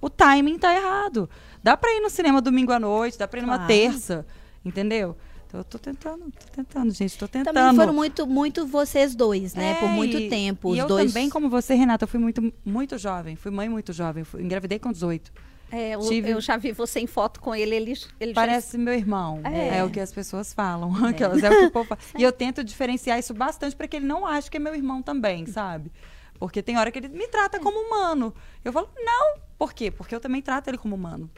[0.00, 1.30] o timing tá errado.
[1.62, 3.68] Dá pra ir no cinema domingo à noite, dá pra ir numa claro.
[3.68, 4.26] terça,
[4.64, 5.16] entendeu?
[5.46, 7.52] Então, eu tô tentando, tô tentando, gente, tô tentando.
[7.52, 9.72] Também foram muito, muito vocês dois, né?
[9.72, 10.76] É, Por muito e, tempo.
[10.76, 11.12] E eu dois...
[11.12, 13.34] também, como você, Renata, eu fui muito, muito jovem.
[13.34, 14.22] Fui mãe muito jovem.
[14.22, 15.32] Fui, engravidei com 18.
[15.72, 16.30] É, eu, Tive...
[16.30, 18.82] eu já vi você em foto com ele, ele, ele Parece já...
[18.82, 19.40] meu irmão.
[19.44, 19.78] É.
[19.78, 19.84] é.
[19.84, 20.90] o que as pessoas falam.
[21.04, 21.10] É.
[21.10, 22.00] Aquelas, é o que o povo fala.
[22.16, 25.02] E eu tento diferenciar isso bastante para que ele não ache que é meu irmão
[25.02, 25.90] também, sabe?
[26.38, 28.32] Porque tem hora que ele me trata como humano.
[28.64, 29.40] Eu falo, não.
[29.58, 29.90] Por quê?
[29.90, 31.28] Porque eu também trato ele como humano.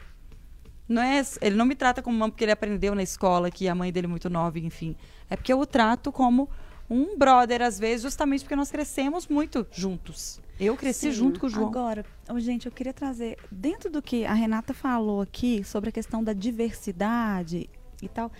[0.87, 3.75] Não é, ele não me trata como mãe porque ele aprendeu na escola que a
[3.75, 4.95] mãe dele é muito nova, enfim.
[5.29, 6.49] É porque eu o trato como
[6.89, 10.41] um brother, às vezes, justamente porque nós crescemos muito juntos.
[10.59, 11.11] Eu cresci Sim.
[11.11, 11.67] junto com o João.
[11.67, 15.91] Agora, oh, gente, eu queria trazer, dentro do que a Renata falou aqui sobre a
[15.91, 17.69] questão da diversidade
[18.01, 18.31] e tal,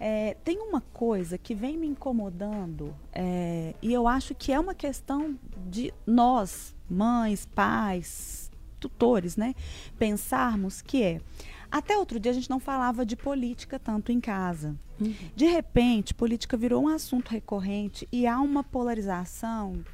[0.00, 4.74] é, tem uma coisa que vem me incomodando, é, e eu acho que é uma
[4.74, 9.54] questão de nós, mães, pais, tutores, né,
[9.98, 11.20] pensarmos que é
[11.70, 14.76] até outro dia a gente não falava de política tanto em casa.
[15.00, 15.14] Uhum.
[15.34, 19.84] De repente, política virou um assunto recorrente e há uma polarização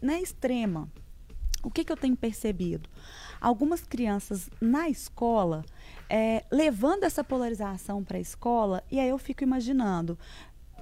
[0.00, 0.88] né, extrema.
[1.62, 2.88] O que, que eu tenho percebido?
[3.40, 5.64] Algumas crianças na escola
[6.08, 10.18] é, levando essa polarização para a escola, e aí eu fico imaginando,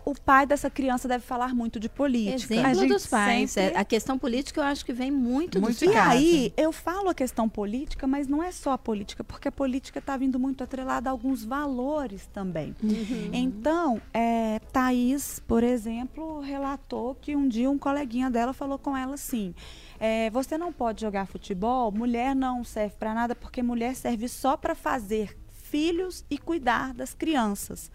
[0.05, 2.55] o pai dessa criança deve falar muito de política.
[2.55, 3.51] Exemplo dos pais.
[3.51, 3.77] Sempre...
[3.77, 6.21] É, a questão política eu acho que vem muito, muito dos pais.
[6.21, 9.53] E aí, eu falo a questão política, mas não é só a política, porque a
[9.53, 12.75] política está vindo muito atrelada a alguns valores também.
[12.83, 13.31] Uhum.
[13.33, 19.15] Então, é, Thaís, por exemplo, relatou que um dia um coleguinha dela falou com ela
[19.15, 19.55] assim.
[19.99, 24.57] É, você não pode jogar futebol, mulher não serve para nada, porque mulher serve só
[24.57, 25.37] para fazer
[25.71, 27.91] filhos e cuidar das crianças.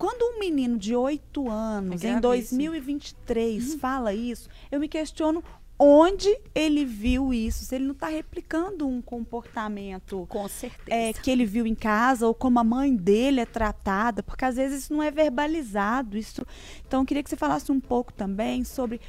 [0.00, 3.78] Quando um menino de 8 anos, é em 2023, uhum.
[3.78, 5.44] fala isso, eu me questiono
[5.78, 11.30] onde ele viu isso, se ele não está replicando um comportamento com certeza é, que
[11.30, 14.94] ele viu em casa ou como a mãe dele é tratada, porque às vezes isso
[14.94, 16.16] não é verbalizado.
[16.16, 16.46] Isso,
[16.86, 19.02] então eu queria que você falasse um pouco também sobre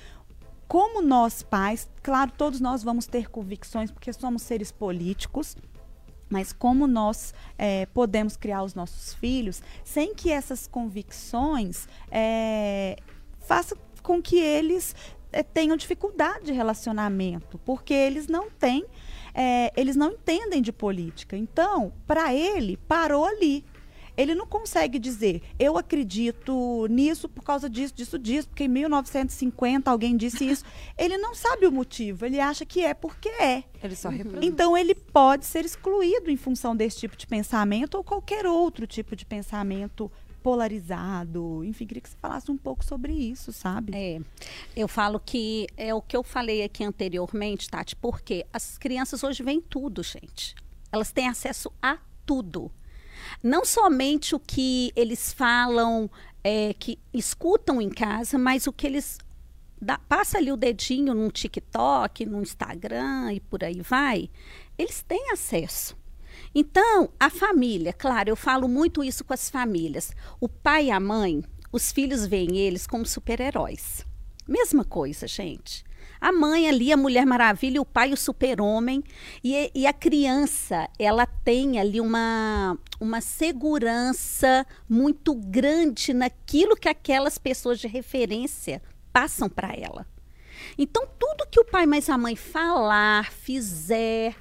[0.67, 5.56] como nós pais, claro, todos nós vamos ter convicções porque somos seres políticos,
[6.32, 12.96] mas como nós é, podemos criar os nossos filhos sem que essas convicções é,
[13.41, 14.96] façam com que eles
[15.32, 18.86] é, tenham dificuldade de relacionamento, porque eles não têm,
[19.34, 21.36] é, eles não entendem de política.
[21.36, 23.63] Então, para ele, parou ali
[24.15, 29.89] ele não consegue dizer, eu acredito nisso por causa disso, disso, disso, porque em 1950
[29.89, 30.65] alguém disse isso.
[30.97, 33.63] ele não sabe o motivo, ele acha que é porque é.
[33.84, 34.45] Ele só reproduz.
[34.45, 39.15] Então ele pode ser excluído em função desse tipo de pensamento ou qualquer outro tipo
[39.15, 41.63] de pensamento polarizado.
[41.63, 43.93] Enfim, queria que você falasse um pouco sobre isso, sabe?
[43.95, 44.19] É.
[44.76, 49.43] Eu falo que é o que eu falei aqui anteriormente, Tati, porque as crianças hoje
[49.43, 50.56] veem tudo, gente.
[50.91, 52.71] Elas têm acesso a tudo
[53.43, 56.10] não somente o que eles falam,
[56.43, 59.17] é, que escutam em casa, mas o que eles
[59.81, 64.29] dá, passa ali o dedinho num TikTok, no Instagram e por aí vai,
[64.77, 65.97] eles têm acesso.
[66.53, 70.12] Então, a família, claro, eu falo muito isso com as famílias.
[70.39, 74.05] O pai e a mãe, os filhos veem eles como super-heróis.
[74.47, 75.84] Mesma coisa, gente.
[76.21, 79.03] A mãe ali, a Mulher Maravilha, o pai, o super-homem.
[79.43, 87.39] E, e, a criança, ela tem ali uma, uma segurança muito grande naquilo que aquelas
[87.39, 90.05] pessoas de referência passam para ela.
[90.77, 94.36] Então, tudo que o pai mais a mãe falar, fizer,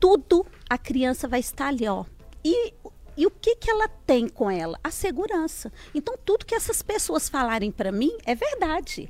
[0.00, 2.04] tudo a criança vai estar ali, ó.
[2.44, 2.74] E,
[3.16, 4.76] e o que, que ela tem com ela?
[4.82, 5.72] A segurança.
[5.94, 9.08] Então, tudo que essas pessoas falarem para mim é verdade.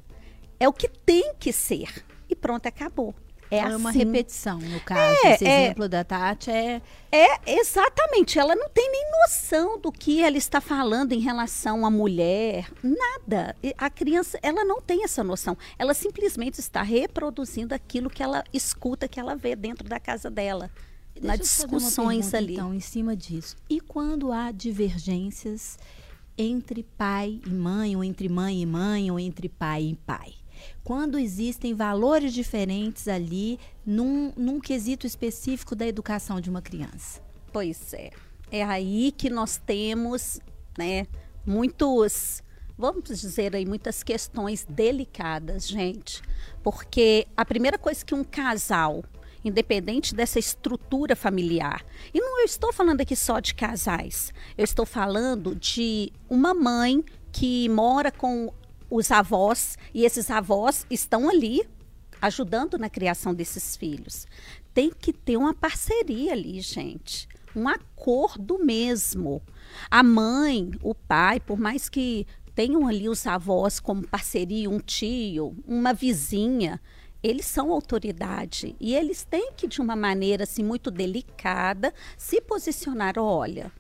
[0.59, 2.05] É o que tem que ser.
[2.29, 3.15] E pronto, acabou.
[3.51, 3.99] É, é uma assim.
[4.01, 5.19] repetição, no caso.
[5.25, 6.83] É, Esse é, exemplo da Tati é.
[7.13, 8.39] É, exatamente.
[8.39, 12.69] Ela não tem nem noção do que ela está falando em relação à mulher.
[12.83, 13.57] Nada.
[13.79, 15.57] A criança, ela não tem essa noção.
[15.79, 20.71] Ela simplesmente está reproduzindo aquilo que ela escuta, que ela vê dentro da casa dela.
[21.15, 22.55] Deixa nas discussões pergunta, ali.
[22.55, 23.57] Então, em cima disso.
[23.71, 25.79] E quando há divergências
[26.37, 30.35] entre pai e mãe, ou entre mãe e mãe, ou entre pai e pai?
[30.83, 37.21] Quando existem valores diferentes ali num, num quesito específico da educação de uma criança.
[37.53, 38.11] Pois é.
[38.51, 40.41] É aí que nós temos,
[40.79, 41.07] né,
[41.45, 42.43] muitos,
[42.77, 46.23] vamos dizer aí, muitas questões delicadas, gente.
[46.63, 49.05] Porque a primeira coisa que um casal
[49.49, 51.85] independente dessa estrutura familiar.
[52.13, 54.33] E não eu estou falando aqui só de casais.
[54.59, 58.53] Eu estou falando de uma mãe que mora com
[58.91, 61.67] os avós, e esses avós estão ali
[62.21, 64.27] ajudando na criação desses filhos.
[64.73, 67.29] Tem que ter uma parceria ali, gente.
[67.55, 69.43] Um acordo mesmo.
[69.91, 75.57] A mãe, o pai, por mais que tenham ali os avós como parceria, um tio,
[75.67, 76.81] uma vizinha,
[77.23, 83.19] eles são autoridade e eles têm que, de uma maneira assim, muito delicada, se posicionar.
[83.19, 83.73] Olha,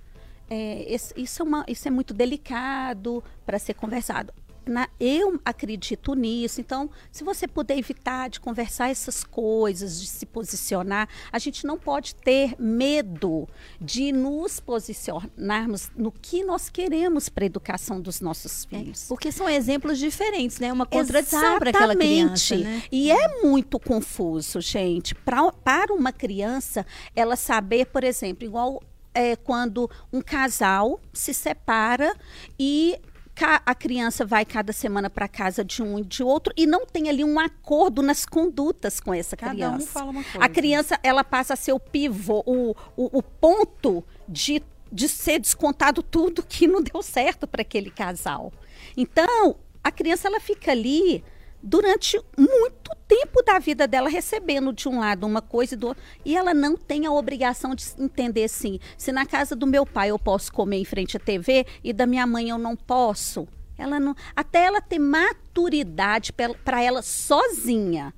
[0.48, 4.32] é, isso, é uma, isso é muito delicado para ser conversado
[4.66, 6.60] na, eu acredito nisso.
[6.60, 11.78] Então, se você puder evitar de conversar essas coisas, de se posicionar, a gente não
[11.78, 13.48] pode ter medo
[13.80, 19.04] de nos posicionarmos no que nós queremos para a educação dos nossos é, filhos.
[19.04, 20.72] É, porque são exemplos diferentes, né?
[20.72, 22.56] Uma contradição para aquela criança.
[22.56, 22.82] Né?
[22.90, 25.14] E é muito confuso, gente.
[25.14, 28.82] Pra, para uma criança, ela saber, por exemplo, igual
[29.16, 32.14] é, quando um casal se separa
[32.58, 32.98] e
[33.44, 37.08] a criança vai cada semana para casa de um e de outro e não tem
[37.08, 39.84] ali um acordo nas condutas com essa cada criança.
[39.84, 40.38] Um fala uma coisa.
[40.38, 45.38] A criança ela passa a ser o pivô, o, o, o ponto de, de ser
[45.38, 48.52] descontado tudo que não deu certo para aquele casal.
[48.96, 51.22] Então a criança ela fica ali
[51.66, 56.02] durante muito tempo da vida dela recebendo de um lado uma coisa e do outro.
[56.24, 60.10] E ela não tem a obrigação de entender assim, se na casa do meu pai
[60.10, 63.48] eu posso comer em frente à TV e da minha mãe eu não posso.
[63.76, 68.14] Ela não, até ela ter maturidade para ela sozinha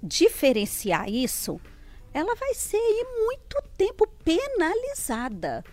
[0.00, 1.60] diferenciar isso,
[2.14, 5.64] ela vai ser aí muito tempo penalizada.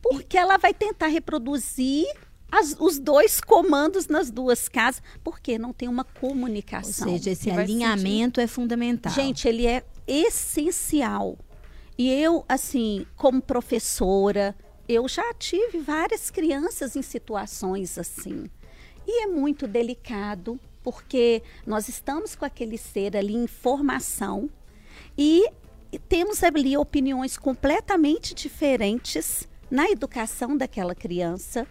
[0.00, 2.06] Porque ela vai tentar reproduzir
[2.52, 7.08] as, os dois comandos nas duas casas, porque não tem uma comunicação.
[7.08, 8.44] Ou seja, esse alinhamento sentir...
[8.44, 9.12] é fundamental.
[9.14, 11.38] Gente, ele é essencial.
[11.96, 14.54] E eu, assim, como professora,
[14.86, 18.50] eu já tive várias crianças em situações assim.
[19.06, 24.50] E é muito delicado, porque nós estamos com aquele ser ali em formação
[25.16, 25.48] e
[26.06, 31.66] temos ali opiniões completamente diferentes na educação daquela criança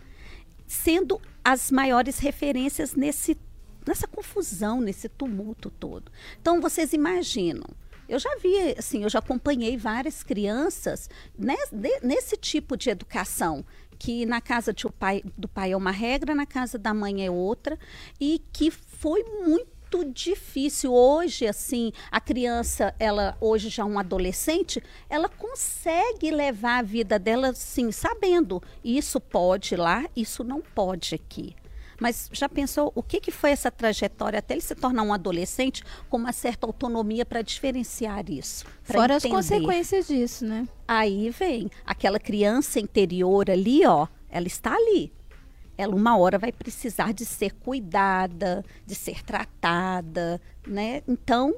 [0.72, 3.38] sendo as maiores referências nesse,
[3.86, 6.10] nessa confusão, nesse tumulto todo.
[6.40, 7.66] Então, vocês imaginam.
[8.08, 13.66] Eu já vi, assim, eu já acompanhei várias crianças nesse, nesse tipo de educação,
[14.00, 17.30] que na casa do pai, do pai é uma regra, na casa da mãe é
[17.30, 17.78] outra,
[18.20, 24.82] e que foi muito muito difícil hoje assim a criança ela hoje já um adolescente
[25.10, 31.56] ela consegue levar a vida dela assim sabendo isso pode lá isso não pode aqui
[31.99, 35.84] mas já pensou o que, que foi essa trajetória até ele se tornar um adolescente
[36.10, 38.65] com uma certa autonomia para diferenciar isso?
[38.82, 39.27] Fora entender.
[39.27, 40.67] as consequências disso, né?
[40.88, 45.13] Aí vem aquela criança interior ali, ó, ela está ali
[45.82, 51.02] ela uma hora vai precisar de ser cuidada, de ser tratada, né?
[51.08, 51.54] Então,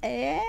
[0.00, 0.40] é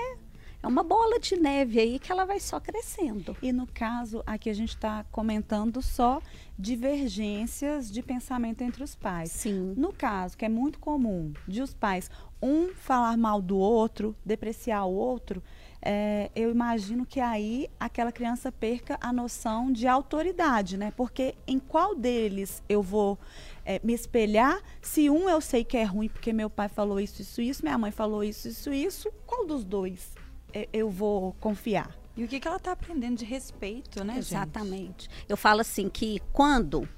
[0.60, 3.36] é uma bola de neve aí que ela vai só crescendo.
[3.40, 6.20] E no caso, aqui a gente está comentando só
[6.58, 9.30] divergências de pensamento entre os pais.
[9.30, 9.74] Sim.
[9.76, 12.10] No caso, que é muito comum de os pais
[12.42, 15.42] um falar mal do outro, depreciar o outro,
[15.80, 20.92] é, eu imagino que aí aquela criança perca a noção de autoridade, né?
[20.96, 23.18] Porque em qual deles eu vou
[23.64, 24.60] é, me espelhar?
[24.82, 27.78] Se um eu sei que é ruim porque meu pai falou isso, isso, isso, minha
[27.78, 30.14] mãe falou isso, isso, isso, qual dos dois
[30.52, 31.96] é, eu vou confiar?
[32.16, 35.04] E o que, que ela está aprendendo de respeito, né, Exatamente.
[35.04, 35.24] Gente?
[35.28, 36.88] Eu falo assim que quando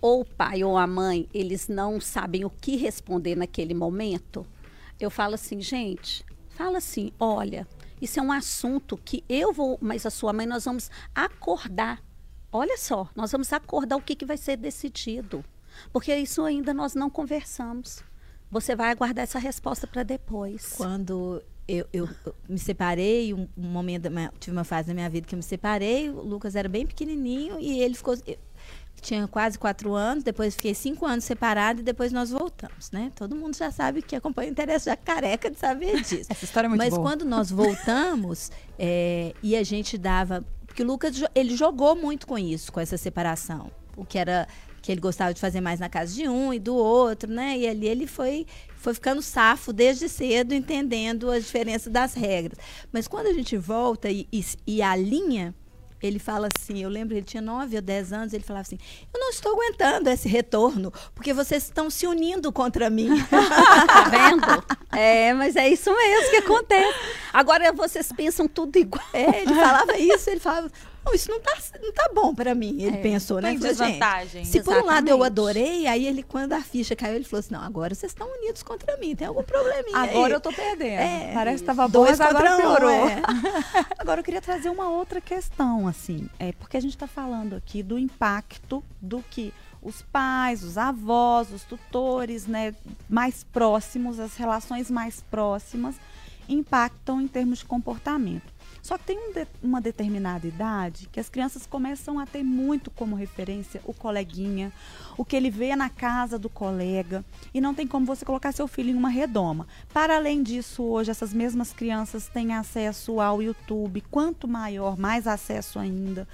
[0.00, 4.46] ou o pai ou a mãe eles não sabem o que responder naquele momento,
[4.98, 7.68] Eu falo assim, gente, fala assim, olha,
[8.00, 12.02] isso é um assunto que eu vou, mas a sua mãe, nós vamos acordar.
[12.52, 15.44] Olha só, nós vamos acordar o que, que vai ser decidido.
[15.92, 18.02] Porque isso ainda nós não conversamos.
[18.50, 20.74] Você vai aguardar essa resposta para depois.
[20.76, 22.08] Quando eu, eu,
[22.48, 26.08] me separei, um, um momento, tive uma fase na minha vida que eu me separei,
[26.08, 28.14] o Lucas era bem pequenininho e ele ficou.
[28.26, 28.38] Eu,
[29.00, 33.12] tinha quase quatro anos, depois fiquei cinco anos separado e depois nós voltamos, né?
[33.14, 36.26] Todo mundo já sabe que acompanha o interesse, já careca de saber disso.
[36.28, 37.02] Essa história é muito Mas boa.
[37.02, 40.44] quando nós voltamos é, e a gente dava...
[40.66, 43.70] Porque o Lucas, ele jogou muito com isso, com essa separação.
[43.96, 44.46] O que era
[44.82, 47.58] que ele gostava de fazer mais na casa de um e do outro, né?
[47.58, 48.46] E ali ele foi,
[48.76, 52.56] foi ficando safo desde cedo, entendendo a diferença das regras.
[52.92, 55.52] Mas quando a gente volta e, e, e alinha,
[56.02, 58.78] ele fala assim, eu lembro, ele tinha 9 ou 10 anos, ele falava assim,
[59.12, 63.08] eu não estou aguentando esse retorno, porque vocês estão se unindo contra mim.
[63.30, 64.64] tá vendo?
[64.92, 66.98] É, mas é isso mesmo que acontece.
[67.32, 69.04] Agora vocês pensam tudo igual.
[69.12, 70.70] É, ele falava isso, ele falava,
[71.14, 72.80] isso não tá, não tá bom para mim.
[72.80, 73.50] Ele é, pensou, né?
[73.50, 74.44] Tem desvantagem.
[74.44, 77.54] se por um lado eu adorei, aí ele, quando a ficha caiu, ele falou assim:
[77.54, 79.96] não, agora vocês estão unidos contra mim, tem algum probleminha.
[79.96, 80.32] Agora aí.
[80.32, 81.00] eu tô perdendo.
[81.00, 82.90] É, Parece que estava bom, mas agora piorou.
[82.90, 83.22] Um, é.
[83.98, 87.82] agora eu queria trazer uma outra questão, assim, é porque a gente está falando aqui
[87.82, 89.52] do impacto do que
[89.82, 92.74] os pais, os avós, os tutores, né,
[93.08, 95.94] mais próximos, as relações mais próximas
[96.48, 98.55] impactam em termos de comportamento.
[98.86, 102.88] Só que tem um de, uma determinada idade que as crianças começam a ter muito
[102.88, 104.72] como referência o coleguinha,
[105.16, 108.68] o que ele vê na casa do colega, e não tem como você colocar seu
[108.68, 109.66] filho em uma redoma.
[109.92, 115.80] Para além disso, hoje essas mesmas crianças têm acesso ao YouTube, quanto maior, mais acesso
[115.80, 116.28] ainda.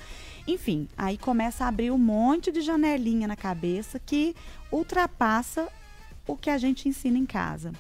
[0.46, 4.36] Enfim, aí começa a abrir um monte de janelinha na cabeça que
[4.70, 5.68] ultrapassa
[6.26, 7.72] o que a gente ensina em casa.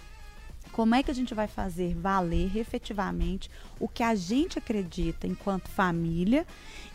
[0.72, 5.68] Como é que a gente vai fazer valer efetivamente o que a gente acredita enquanto
[5.68, 6.46] família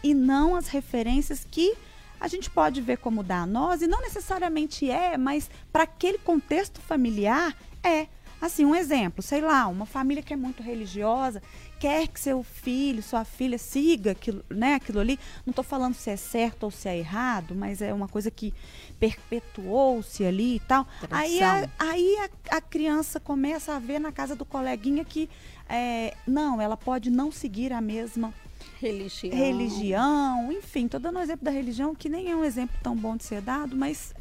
[0.04, 1.76] e não as referências que
[2.20, 6.18] a gente pode ver como dá a nós e não necessariamente é, mas para aquele
[6.18, 8.08] contexto familiar é.
[8.40, 11.42] Assim, um exemplo, sei lá, uma família que é muito religiosa,
[11.80, 15.20] quer que seu filho, sua filha siga aquilo, né, aquilo ali.
[15.46, 18.54] Não estou falando se é certo ou se é errado, mas é uma coisa que
[19.00, 20.86] perpetuou-se ali e tal.
[21.00, 21.20] Tradição.
[21.20, 22.18] Aí, a, aí
[22.52, 25.30] a, a, criança começa a ver na casa do coleguinha que
[25.68, 28.34] é, não, ela pode não seguir a mesma
[28.80, 29.38] religião.
[29.38, 33.16] religião, enfim, estou dando um exemplo da religião que nem é um exemplo tão bom
[33.16, 34.14] de ser dado, mas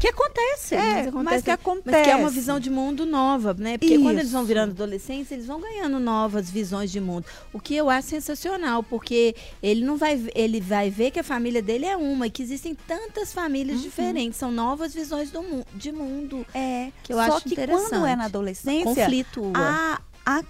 [0.00, 3.04] que acontece, é, mas, acontece, mas que acontece, mas que é uma visão de mundo
[3.04, 3.76] nova, né?
[3.78, 4.02] Porque Isso.
[4.02, 7.90] quando eles vão virando adolescentes, eles vão ganhando novas visões de mundo, o que eu
[7.90, 12.26] acho sensacional, porque ele não vai, ele vai ver que a família dele é uma
[12.26, 13.82] e que existem tantas famílias uhum.
[13.82, 15.42] diferentes, são novas visões do
[15.74, 16.46] de mundo.
[16.54, 17.90] É, que eu só acho que interessante.
[17.90, 20.42] quando é na adolescência, conflito a, a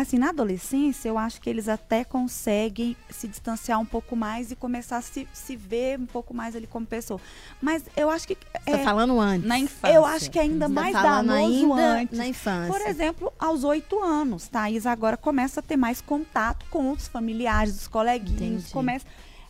[0.00, 4.56] assim, na adolescência, eu acho que eles até conseguem se distanciar um pouco mais e
[4.56, 7.20] começar a se, se ver um pouco mais ali como pessoa.
[7.60, 8.34] Mas eu acho que.
[8.34, 9.46] Você tá é, tá falando antes.
[9.46, 9.94] Na infância.
[9.94, 12.18] Eu acho que ainda Você tá mais tá danoso ainda antes.
[12.18, 12.72] Na infância.
[12.72, 17.74] Por exemplo, aos oito anos, Thaís agora começa a ter mais contato com os familiares,
[17.76, 18.40] os coleguinhas.
[18.40, 18.72] Entendi.
[18.72, 19.06] Começa,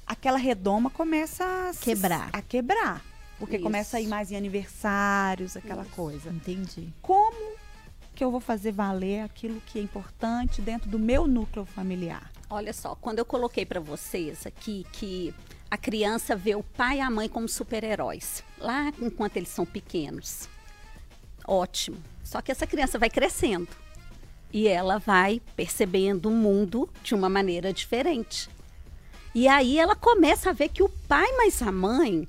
[0.07, 2.31] aquela redoma começa a quebrar.
[2.33, 3.03] a quebrar.
[3.39, 3.65] Porque Isso.
[3.65, 5.91] começa a ir mais em aniversários, aquela Isso.
[5.93, 6.31] coisa.
[6.31, 6.93] Entendi.
[7.03, 7.54] Como
[8.15, 12.31] que eu vou fazer valer aquilo que é importante dentro do meu núcleo familiar.
[12.49, 15.35] Olha só, quando eu coloquei para vocês aqui que
[15.71, 20.49] a criança vê o pai e a mãe como super-heróis, lá enquanto eles são pequenos.
[21.47, 21.99] Ótimo.
[22.23, 23.69] Só que essa criança vai crescendo
[24.53, 28.49] e ela vai percebendo o mundo de uma maneira diferente.
[29.35, 32.29] E aí ela começa a ver que o pai mais a mãe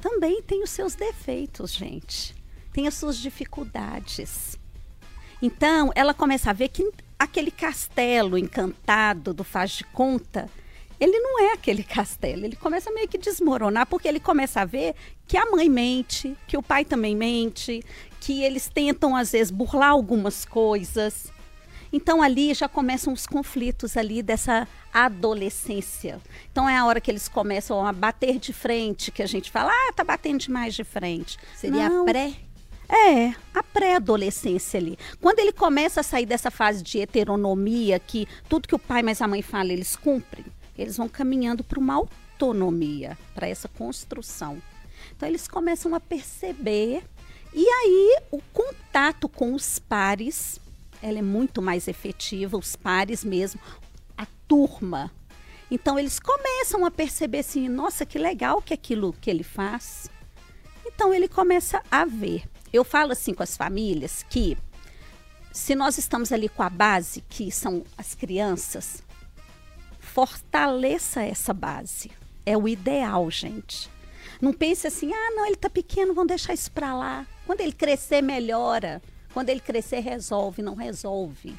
[0.00, 2.34] também tem os seus defeitos, gente.
[2.72, 4.58] Tem as suas dificuldades.
[5.42, 10.48] Então, ela começa a ver que aquele castelo encantado do faz de conta,
[10.98, 12.44] ele não é aquele castelo.
[12.44, 14.94] Ele começa meio que desmoronar, porque ele começa a ver
[15.26, 17.82] que a mãe mente, que o pai também mente,
[18.20, 21.32] que eles tentam, às vezes, burlar algumas coisas.
[21.92, 26.20] Então ali já começam os conflitos ali dessa adolescência.
[26.52, 29.72] Então é a hora que eles começam a bater de frente, que a gente fala,
[29.72, 31.36] ah, tá batendo demais de frente.
[31.56, 32.02] Seria Não.
[32.02, 32.32] a pré
[32.90, 34.98] é, a pré-adolescência ali.
[35.20, 39.22] Quando ele começa a sair dessa fase de heteronomia, que tudo que o pai mais
[39.22, 40.44] a mãe fala eles cumprem,
[40.76, 44.60] eles vão caminhando para uma autonomia, para essa construção.
[45.16, 47.04] Então eles começam a perceber
[47.52, 50.58] e aí o contato com os pares,
[51.02, 53.60] ela é muito mais efetiva, os pares mesmo,
[54.16, 55.10] a turma.
[55.70, 60.10] Então eles começam a perceber assim, nossa, que legal que aquilo que ele faz.
[60.84, 62.44] Então ele começa a ver.
[62.72, 64.56] Eu falo assim com as famílias que
[65.52, 69.02] se nós estamos ali com a base, que são as crianças,
[69.98, 72.10] fortaleça essa base.
[72.46, 73.90] É o ideal, gente.
[74.40, 77.26] Não pense assim, ah, não, ele está pequeno, vamos deixar isso para lá.
[77.46, 79.02] Quando ele crescer, melhora.
[79.34, 80.62] Quando ele crescer, resolve.
[80.62, 81.54] Não resolve.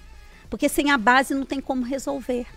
[0.49, 2.47] Porque sem a base não tem como resolver.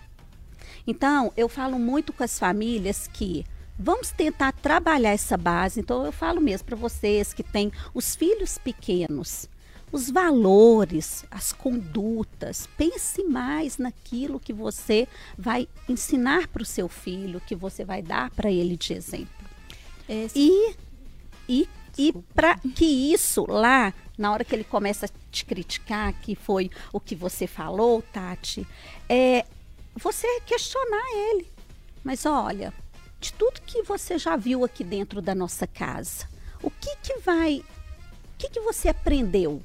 [0.87, 3.45] Então, eu falo muito com as famílias que
[3.79, 5.81] vamos tentar trabalhar essa base.
[5.81, 9.49] Então, eu falo mesmo para vocês que têm os filhos pequenos
[9.95, 12.69] os valores, as condutas.
[12.77, 15.07] Pense mais naquilo que você
[15.39, 19.49] vai ensinar para o seu filho, que você vai dar para ele de exemplo.
[20.09, 20.37] Esse...
[20.37, 20.77] E,
[21.49, 26.35] e, e para que isso lá, na hora que ele começa a te criticar, que
[26.35, 28.67] foi o que você falou, Tati,
[29.09, 29.45] é
[29.95, 31.47] você questionar ele.
[32.03, 32.75] Mas olha,
[33.25, 36.29] de tudo que você já viu aqui dentro da nossa casa,
[36.63, 39.63] o que que vai, o que que você aprendeu?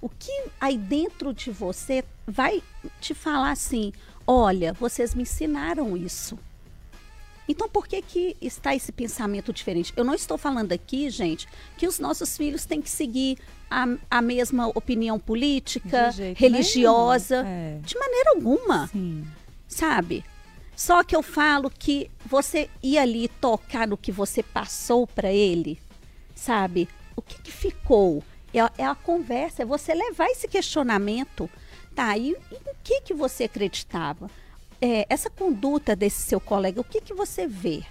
[0.00, 2.62] o que aí dentro de você vai
[3.00, 3.92] te falar assim:
[4.26, 6.38] olha, vocês me ensinaram isso.
[7.48, 9.92] Então, por que, que está esse pensamento diferente?
[9.96, 11.46] Eu não estou falando aqui, gente,
[11.76, 13.38] que os nossos filhos têm que seguir
[13.70, 17.78] a, a mesma opinião política, de religiosa, é.
[17.84, 18.88] de maneira alguma.
[18.88, 19.24] Sim.
[19.68, 20.24] Sabe?
[20.76, 25.80] Só que eu falo que você ir ali tocar no que você passou para ele,
[26.34, 26.86] sabe?
[27.16, 28.22] O que, que ficou?
[28.52, 31.48] É, é a conversa, é você levar esse questionamento.
[31.94, 34.30] Tá, e, e o que, que você acreditava?
[34.78, 37.82] É, essa conduta desse seu colega, o que, que você vê?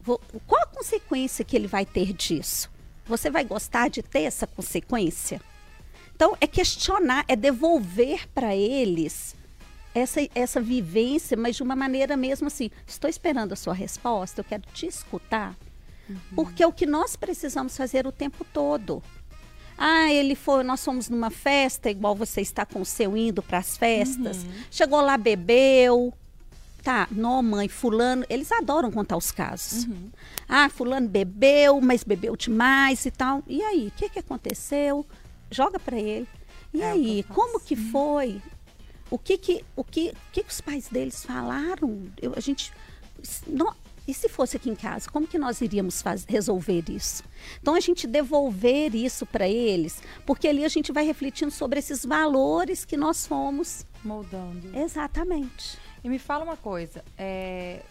[0.00, 2.70] Vou, qual a consequência que ele vai ter disso?
[3.04, 5.42] Você vai gostar de ter essa consequência?
[6.14, 9.34] Então, é questionar, é devolver para eles
[9.94, 14.44] essa, essa vivência, mas de uma maneira mesmo assim: estou esperando a sua resposta, eu
[14.44, 15.56] quero te escutar.
[16.08, 16.16] Uhum.
[16.34, 19.02] Porque é o que nós precisamos fazer o tempo todo.
[19.78, 23.58] Ah, ele foi, nós fomos numa festa, igual você está com o seu indo para
[23.58, 24.44] as festas.
[24.44, 24.52] Uhum.
[24.70, 26.12] Chegou lá, bebeu.
[26.82, 29.84] Tá, não, mãe, fulano, eles adoram contar os casos.
[29.84, 30.10] Uhum.
[30.48, 33.42] Ah, fulano bebeu, mas bebeu demais e tal.
[33.46, 35.04] E aí, o que, que aconteceu?
[35.50, 36.28] Joga para ele.
[36.72, 38.40] E é aí, como que foi?
[39.10, 42.10] O que que, o que, o que, que os pais deles falaram?
[42.20, 42.72] Eu, a gente,
[43.46, 43.74] não,
[44.06, 47.22] e se fosse aqui em casa, como que nós iríamos resolver isso?
[47.60, 52.04] Então a gente devolver isso para eles, porque ali a gente vai refletindo sobre esses
[52.04, 54.76] valores que nós fomos moldando.
[54.76, 55.78] Exatamente.
[56.02, 57.82] E me fala uma coisa, é,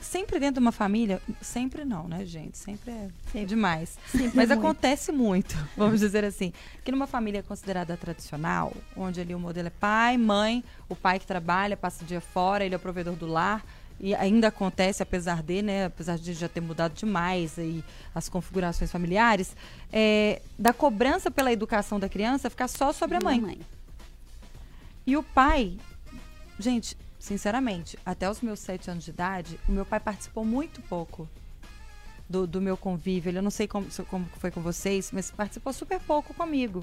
[0.00, 2.58] sempre dentro de uma família, sempre não, né, gente?
[2.58, 3.44] Sempre é sempre.
[3.46, 3.98] demais.
[4.10, 4.52] Sempre Mas muito.
[4.52, 6.52] acontece muito, vamos dizer assim,
[6.84, 11.26] que numa família considerada tradicional, onde ali o modelo é pai, mãe, o pai que
[11.26, 13.64] trabalha, passa o dia fora, ele é o provedor do lar,
[14.02, 17.84] e ainda acontece, apesar de, né, apesar de já ter mudado demais aí
[18.14, 19.54] as configurações familiares,
[19.92, 23.38] é, da cobrança pela educação da criança ficar só sobre a mãe.
[23.38, 23.60] mãe.
[25.06, 25.76] E o pai,
[26.58, 31.28] gente, sinceramente, até os meus sete anos de idade, o meu pai participou muito pouco
[32.28, 33.30] do, do meu convívio.
[33.30, 36.82] Eu não sei como, como foi com vocês, mas participou super pouco comigo.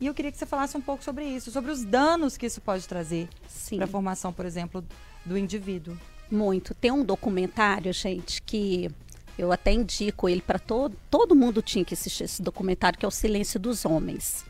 [0.00, 2.60] E eu queria que você falasse um pouco sobre isso, sobre os danos que isso
[2.60, 3.28] pode trazer
[3.74, 4.84] para a formação, por exemplo,
[5.24, 5.98] do indivíduo.
[6.30, 6.74] Muito.
[6.74, 8.88] Tem um documentário, gente, que
[9.36, 13.08] eu até indico ele para todo todo mundo tinha que assistir esse documentário que é
[13.08, 14.44] o Silêncio dos Homens.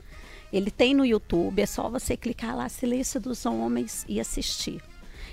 [0.52, 4.82] Ele tem no YouTube, é só você clicar lá Silêncio dos Homens e assistir.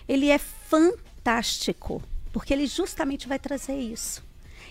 [0.07, 2.01] Ele é fantástico,
[2.33, 4.23] porque ele justamente vai trazer isso.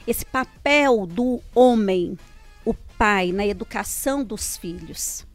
[0.06, 2.18] Esse papel do homem,
[2.64, 5.26] o pai na educação dos filhos.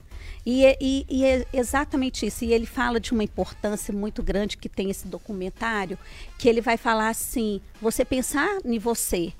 [0.45, 2.45] E, é, e, e, é exatamente isso.
[2.45, 5.97] E ele fala de uma importância muito grande que tem esse documentário,
[6.37, 9.33] que ele vai falar assim: você pensar em você,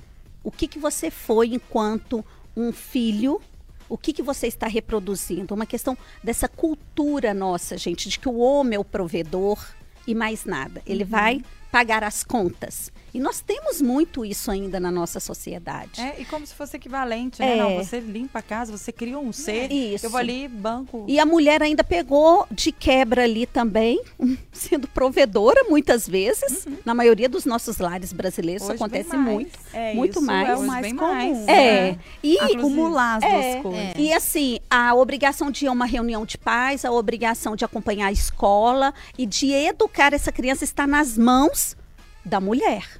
[0.43, 3.41] o que, que você foi enquanto um filho,
[3.89, 5.53] o que, que você está reproduzindo?
[5.53, 9.59] Uma questão dessa cultura nossa, gente, de que o homem é o provedor
[10.07, 10.81] e mais nada.
[10.85, 11.09] Ele uhum.
[11.09, 12.91] vai pagar as contas.
[13.13, 16.01] E nós temos muito isso ainda na nossa sociedade.
[16.01, 17.57] É, e como se fosse equivalente, né?
[17.57, 17.57] É.
[17.57, 19.71] Não, você limpa a casa, você cria um ser.
[19.71, 20.05] Isso.
[20.05, 21.05] Eu vou ali, banco.
[21.07, 24.01] E a mulher ainda pegou de quebra ali também,
[24.51, 26.65] sendo provedora muitas vezes.
[26.65, 26.77] Uhum.
[26.85, 29.59] Na maioria dos nossos lares brasileiros Hoje isso acontece muito.
[29.73, 30.49] É, muito mais.
[30.49, 31.13] É o mais comum.
[31.13, 31.91] Mais, é.
[31.91, 31.99] Né?
[32.23, 33.93] E acumular as é, duas coisas.
[33.97, 38.07] E assim, a obrigação de ir a uma reunião de pais, a obrigação de acompanhar
[38.07, 41.75] a escola e de educar essa criança está nas mãos
[42.23, 42.98] da mulher.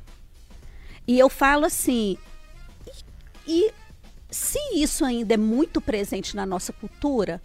[1.09, 2.19] E eu falo assim,
[2.85, 2.91] e,
[3.47, 3.73] e
[4.29, 7.41] se isso ainda é muito presente na nossa cultura,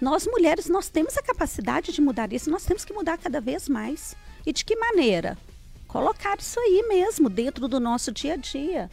[0.00, 3.68] nós mulheres nós temos a capacidade de mudar isso, nós temos que mudar cada vez
[3.68, 4.14] mais.
[4.46, 5.36] E de que maneira?
[5.88, 8.88] Colocar isso aí mesmo dentro do nosso dia a dia.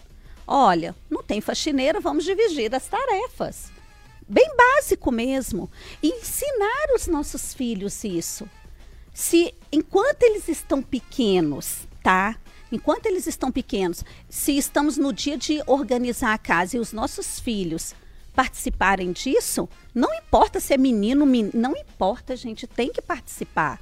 [0.48, 3.72] Olha, não tem faxineira, vamos dividir as tarefas.
[4.28, 5.70] bem básico mesmo.
[6.02, 8.50] E ensinar os nossos filhos isso.
[9.14, 12.40] Se enquanto eles estão pequenos, tá?
[12.74, 17.40] Enquanto eles estão pequenos, se estamos no dia de organizar a casa e os nossos
[17.40, 17.94] filhos
[18.34, 21.52] participarem disso, não importa se é menino, men...
[21.54, 23.80] não importa, gente, tem que participar.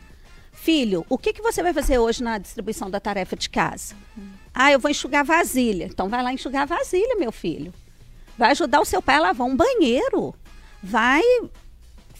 [0.51, 3.95] Filho, o que, que você vai fazer hoje na distribuição da tarefa de casa?
[4.53, 5.85] Ah, eu vou enxugar vasilha.
[5.85, 7.73] Então vai lá enxugar vasilha, meu filho.
[8.37, 10.35] Vai ajudar o seu pai a lavar um banheiro.
[10.83, 11.23] Vai.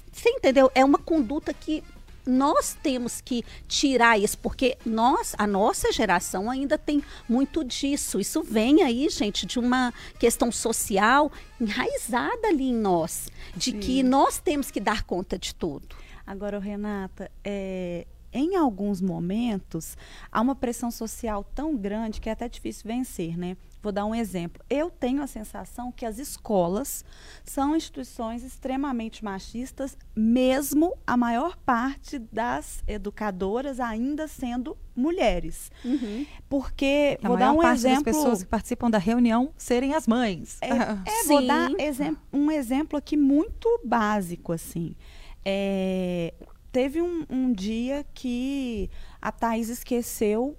[0.10, 0.72] Você entendeu?
[0.74, 1.84] É uma conduta que
[2.26, 8.20] nós temos que tirar isso, porque nós, a nossa geração ainda tem muito disso.
[8.20, 13.80] Isso vem aí, gente, de uma questão social enraizada ali em nós, de Sim.
[13.80, 15.96] que nós temos que dar conta de tudo.
[16.26, 19.98] Agora, Renata, é, em alguns momentos,
[20.32, 23.58] há uma pressão social tão grande que é até difícil vencer, né?
[23.82, 24.64] Vou dar um exemplo.
[24.70, 27.04] Eu tenho a sensação que as escolas
[27.44, 35.72] são instituições extremamente machistas, mesmo a maior parte das educadoras ainda sendo mulheres.
[35.84, 36.26] Uhum.
[36.48, 38.04] Porque, a vou dar um parte exemplo.
[38.04, 40.60] das pessoas que participam da reunião serem as mães.
[40.62, 44.96] É, é vou dar exem um exemplo aqui muito básico, assim.
[45.44, 46.36] É,
[46.72, 50.56] teve um, um dia que a Thaís esqueceu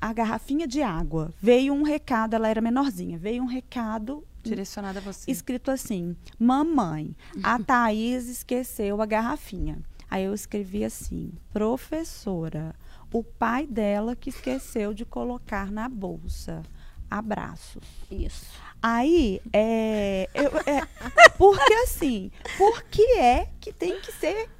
[0.00, 1.32] a garrafinha de água.
[1.40, 5.30] Veio um recado, ela era menorzinha, veio um recado direcionado a você.
[5.30, 9.78] Escrito assim: Mamãe, a Thaís esqueceu a garrafinha.
[10.10, 12.74] Aí eu escrevi assim: Professora,
[13.12, 16.62] o pai dela que esqueceu de colocar na bolsa.
[17.10, 17.82] Abraços.
[18.10, 18.46] Isso.
[18.82, 20.86] Aí, é, eu, é,
[21.38, 24.50] porque assim, por que é que tem que ser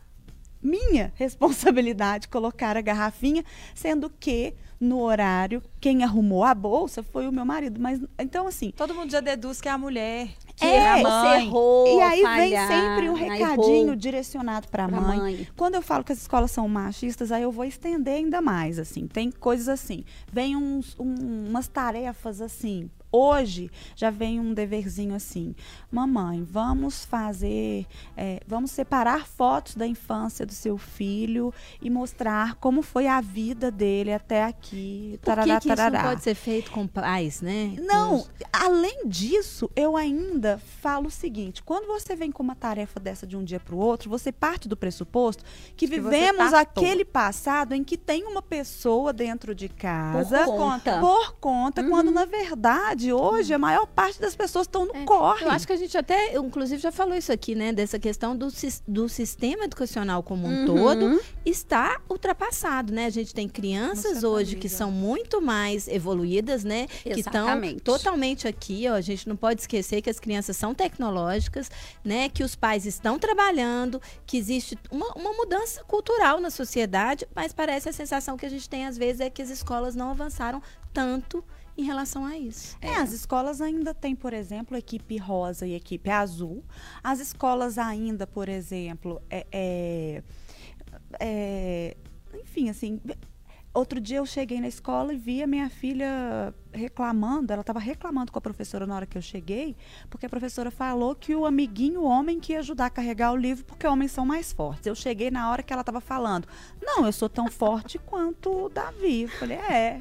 [0.63, 3.45] minha responsabilidade colocar a garrafinha,
[3.75, 7.81] sendo que no horário quem arrumou a bolsa foi o meu marido.
[7.81, 11.03] Mas então assim, todo mundo já deduz que é a mulher, que é, é a
[11.03, 11.47] mãe.
[11.47, 15.19] Errou, e aí falhar, vem sempre um recadinho direcionado para a mãe.
[15.19, 15.49] mãe.
[15.57, 19.07] Quando eu falo que as escolas são machistas, aí eu vou estender ainda mais assim.
[19.07, 25.55] Tem coisas assim, vem uns, um, umas tarefas assim Hoje já vem um deverzinho assim:
[25.91, 27.87] mamãe, vamos fazer,
[28.17, 33.71] é, vamos separar fotos da infância do seu filho e mostrar como foi a vida
[33.71, 35.19] dele até aqui.
[35.21, 37.75] Por tarará, que, que isso não pode ser feito com pais, né?
[37.81, 43.27] Não, além disso, eu ainda falo o seguinte: quando você vem com uma tarefa dessa
[43.27, 45.45] de um dia para o outro, você parte do pressuposto
[45.77, 51.01] que, que vivemos aquele passado em que tem uma pessoa dentro de casa por conta,
[51.01, 51.91] por conta uhum.
[51.91, 55.47] quando na verdade de hoje, a maior parte das pessoas estão no é, corre.
[55.47, 57.73] Eu acho que a gente até, inclusive, já falou isso aqui, né?
[57.73, 58.49] Dessa questão do,
[58.87, 60.67] do sistema educacional como um uhum.
[60.67, 63.07] todo está ultrapassado, né?
[63.07, 66.87] A gente tem crianças hoje que são muito mais evoluídas, né?
[67.05, 67.75] Exatamente.
[67.75, 68.95] Que estão totalmente aqui, ó.
[68.95, 71.71] A gente não pode esquecer que as crianças são tecnológicas,
[72.05, 72.29] né?
[72.29, 77.89] Que os pais estão trabalhando, que existe uma, uma mudança cultural na sociedade, mas parece
[77.89, 81.43] a sensação que a gente tem às vezes é que as escolas não avançaram tanto
[81.79, 82.76] em relação a isso.
[82.81, 86.64] É, as escolas ainda têm, por exemplo, equipe rosa e equipe azul.
[87.03, 90.22] As escolas ainda, por exemplo, é, é,
[91.20, 91.97] é
[92.35, 93.01] enfim, assim,
[93.79, 98.33] Outro dia eu cheguei na escola e vi a minha filha reclamando, ela estava reclamando
[98.33, 99.76] com a professora na hora que eu cheguei,
[100.11, 103.64] porque a professora falou que o amiguinho homem que ia ajudar a carregar o livro,
[103.64, 104.87] porque homens são mais fortes.
[104.87, 106.49] Eu cheguei na hora que ela estava falando,
[106.83, 109.22] não, eu sou tão forte quanto o Davi.
[109.22, 110.01] Eu falei, é,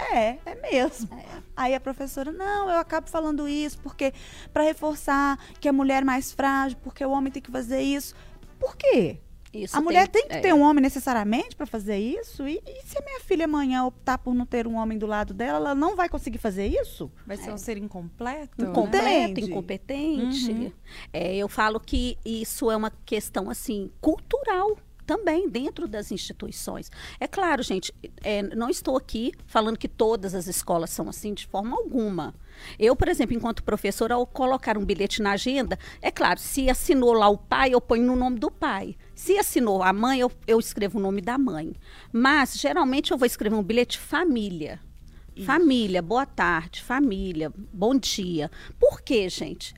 [0.00, 1.08] é, é mesmo.
[1.14, 1.42] É.
[1.56, 4.12] Aí a professora, não, eu acabo falando isso porque
[4.52, 8.14] para reforçar que a mulher é mais frágil, porque o homem tem que fazer isso.
[8.58, 9.18] Por quê?
[9.52, 10.40] Isso a mulher tem, tem que é.
[10.40, 12.46] ter um homem necessariamente para fazer isso?
[12.46, 15.34] E, e, se a minha filha amanhã optar por não ter um homem do lado
[15.34, 17.10] dela, ela não vai conseguir fazer isso?
[17.26, 17.54] Vai ser é.
[17.54, 18.64] um ser incompleto?
[18.64, 20.52] Incompleto, incompetente.
[20.52, 20.72] Uhum.
[21.12, 24.76] É, eu falo que isso é uma questão assim cultural
[25.10, 26.88] também dentro das instituições.
[27.18, 27.92] É claro, gente,
[28.22, 32.32] é, não estou aqui falando que todas as escolas são assim de forma alguma.
[32.78, 37.12] Eu, por exemplo, enquanto professora, ao colocar um bilhete na agenda, é claro, se assinou
[37.12, 38.94] lá o pai, eu ponho no nome do pai.
[39.12, 41.74] Se assinou a mãe, eu, eu escrevo o nome da mãe.
[42.12, 44.78] Mas, geralmente, eu vou escrever um bilhete família.
[45.34, 45.44] Isso.
[45.44, 48.48] Família, boa tarde, família, bom dia.
[48.78, 49.74] Por quê, gente?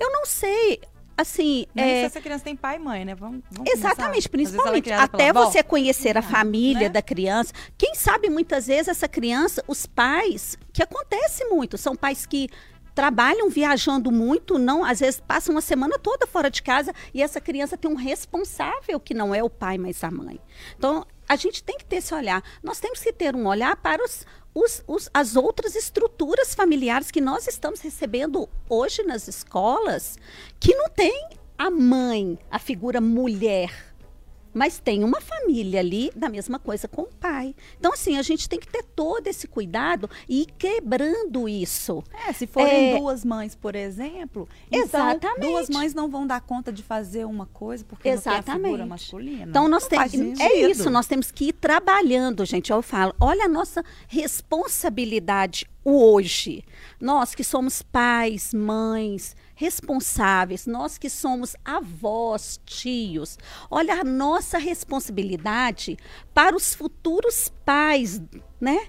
[0.00, 0.80] Eu não sei
[1.16, 1.66] assim.
[1.74, 2.00] Nem é...
[2.00, 3.14] se essa criança tem pai e mãe, né?
[3.14, 4.90] Vamos, vamos Exatamente, principalmente.
[4.90, 6.88] É Até você conhecer a família né?
[6.88, 7.52] da criança.
[7.78, 12.48] Quem sabe muitas vezes essa criança, os pais, que acontece muito, são pais que
[12.94, 17.38] trabalham viajando muito, não, às vezes passam uma semana toda fora de casa e essa
[17.38, 20.40] criança tem um responsável que não é o pai, mas a mãe.
[20.78, 22.42] Então, a gente tem que ter esse olhar.
[22.62, 24.24] Nós temos que ter um olhar para os,
[24.56, 30.18] os, os, as outras estruturas familiares que nós estamos recebendo hoje nas escolas,
[30.58, 31.28] que não tem
[31.58, 33.85] a mãe, a figura mulher
[34.56, 37.54] mas tem uma família ali da mesma coisa com o pai.
[37.78, 42.02] Então, assim, a gente tem que ter todo esse cuidado e ir quebrando isso.
[42.26, 42.98] É, se forem é...
[42.98, 45.36] duas mães, por exemplo, então Exatamente.
[45.36, 48.48] Então, duas mães não vão dar conta de fazer uma coisa porque Exatamente.
[48.48, 49.46] não tem a figura masculina.
[49.50, 50.40] Então, nós temos.
[50.40, 52.72] É isso, nós temos que ir trabalhando, gente.
[52.72, 56.64] Eu falo, olha a nossa responsabilidade hoje.
[56.98, 63.38] Nós que somos pais, mães, responsáveis, nós que somos avós, tios,
[63.70, 65.96] olha a nossa responsabilidade
[66.32, 68.20] para os futuros pais,
[68.60, 68.88] né?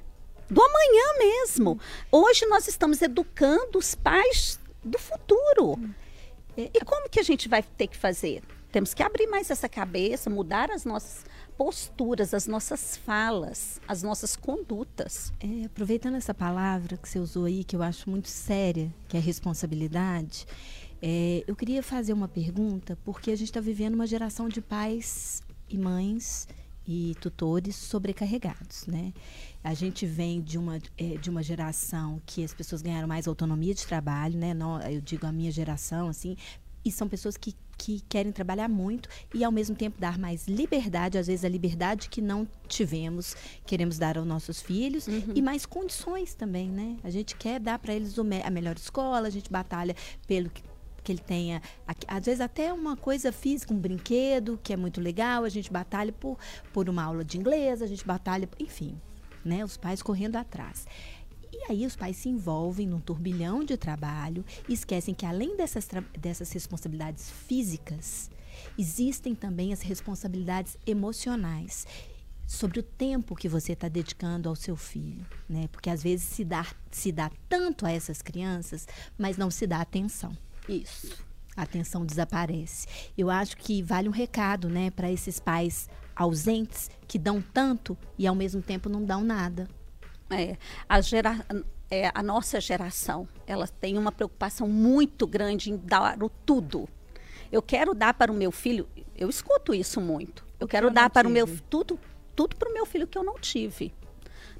[0.49, 1.79] Do amanhã mesmo.
[2.11, 5.79] Hoje nós estamos educando os pais do futuro.
[6.55, 8.43] E como que a gente vai ter que fazer?
[8.71, 11.25] Temos que abrir mais essa cabeça, mudar as nossas
[11.57, 15.33] posturas, as nossas falas, as nossas condutas.
[15.39, 19.19] É, aproveitando essa palavra que você usou aí, que eu acho muito séria, que é
[19.19, 20.45] responsabilidade,
[21.01, 25.41] é, eu queria fazer uma pergunta, porque a gente está vivendo uma geração de pais
[25.67, 26.47] e mães
[26.87, 29.13] e tutores sobrecarregados, né?
[29.63, 33.73] A gente vem de uma, é, de uma geração que as pessoas ganharam mais autonomia
[33.73, 34.55] de trabalho, né?
[34.89, 36.37] Eu digo a minha geração, assim,
[36.87, 41.17] e são pessoas que, que querem trabalhar muito e, ao mesmo tempo, dar mais liberdade,
[41.17, 43.35] às vezes a liberdade que não tivemos,
[43.65, 45.33] queremos dar aos nossos filhos, uhum.
[45.35, 46.97] e mais condições também, né?
[47.03, 50.63] A gente quer dar para eles a melhor escola, a gente batalha pelo que
[51.03, 51.61] que ele tenha,
[52.05, 56.11] às vezes até uma coisa física, um brinquedo, que é muito legal, a gente batalha
[56.11, 56.37] por,
[56.73, 58.99] por uma aula de inglês, a gente batalha, enfim,
[59.45, 59.63] né?
[59.63, 60.85] Os pais correndo atrás.
[61.57, 65.87] E aí os pais se envolvem num turbilhão de trabalho e esquecem que além dessas,
[66.17, 68.29] dessas responsabilidades físicas,
[68.77, 71.87] existem também as responsabilidades emocionais
[72.45, 75.67] sobre o tempo que você está dedicando ao seu filho, né?
[75.71, 78.87] Porque às vezes se dá, se dá tanto a essas crianças,
[79.17, 80.31] mas não se dá atenção.
[80.69, 81.25] Isso.
[81.55, 82.87] A atenção desaparece.
[83.17, 88.25] Eu acho que vale um recado, né, para esses pais ausentes que dão tanto e
[88.25, 89.67] ao mesmo tempo não dão nada.
[90.29, 90.57] É,
[90.87, 91.45] a, gera,
[91.89, 96.87] é, a nossa geração, ela tem uma preocupação muito grande em dar o tudo.
[97.51, 100.45] Eu quero dar para o meu filho, eu escuto isso muito.
[100.59, 101.41] Eu quero eu dar para tive.
[101.41, 101.99] o meu tudo,
[102.35, 103.93] tudo para o meu filho que eu não tive.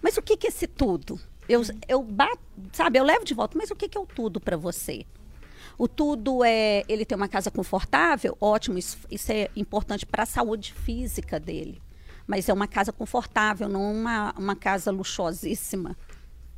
[0.02, 1.20] Mas o que, que é esse tudo?
[1.50, 2.40] Eu, eu bato,
[2.72, 5.06] sabe, eu levo de volta, mas o que, que é o tudo para você?
[5.78, 10.26] O tudo é ele ter uma casa confortável, ótimo, isso, isso é importante para a
[10.26, 11.82] saúde física dele
[12.28, 15.98] mas é uma casa confortável, não uma, uma casa luxuosíssima.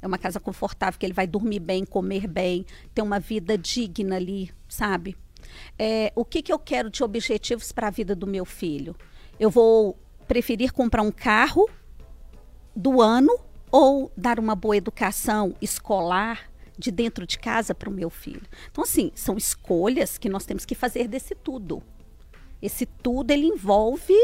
[0.01, 4.15] É uma casa confortável, que ele vai dormir bem, comer bem, ter uma vida digna
[4.15, 5.15] ali, sabe?
[5.77, 8.95] É, o que, que eu quero de objetivos para a vida do meu filho?
[9.39, 9.97] Eu vou
[10.27, 11.69] preferir comprar um carro
[12.75, 13.37] do ano
[13.71, 18.41] ou dar uma boa educação escolar de dentro de casa para o meu filho.
[18.71, 21.83] Então, assim, são escolhas que nós temos que fazer desse tudo.
[22.61, 24.15] Esse tudo ele envolve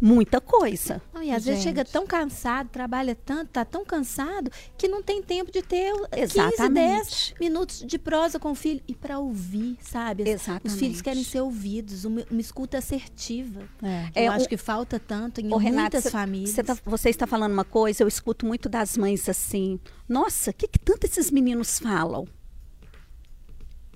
[0.00, 1.00] muita coisa.
[1.12, 1.52] Não, e às Gente.
[1.52, 5.92] vezes chega tão cansado, trabalha tanto, tá tão cansado que não tem tempo de ter
[6.16, 6.56] Exatamente.
[6.56, 10.28] 15, 10 minutos de prosa com o filho e para ouvir, sabe?
[10.28, 10.66] Exatamente.
[10.66, 13.62] Os filhos querem ser ouvidos, uma, uma escuta assertiva.
[13.82, 14.26] É.
[14.26, 16.50] Eu é, acho o, que falta tanto em muitas Renata, famílias.
[16.50, 20.54] Você, tá, você está falando uma coisa, eu escuto muito das mães assim: "Nossa, o
[20.54, 22.26] que, que tanto esses meninos falam?"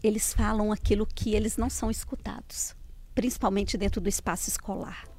[0.02, 2.74] Eles falam aquilo que eles não são escutados,
[3.14, 5.09] principalmente dentro do espaço escolar.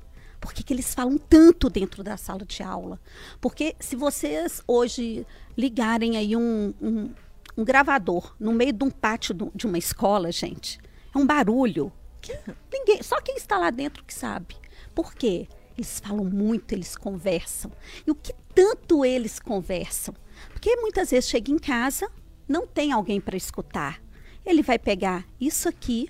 [0.42, 3.00] Por que, que eles falam tanto dentro da sala de aula?
[3.40, 5.26] Porque se vocês hoje
[5.56, 7.14] ligarem aí um, um,
[7.56, 10.80] um gravador no meio de um pátio de uma escola, gente,
[11.14, 12.36] é um barulho que
[12.74, 14.56] ninguém, só quem está lá dentro que sabe.
[14.96, 15.48] Por quê?
[15.78, 17.72] Eles falam muito, eles conversam.
[18.06, 20.16] E o que tanto eles conversam?
[20.52, 22.10] Porque muitas vezes chega em casa,
[22.48, 24.02] não tem alguém para escutar.
[24.44, 26.10] Ele vai pegar isso aqui,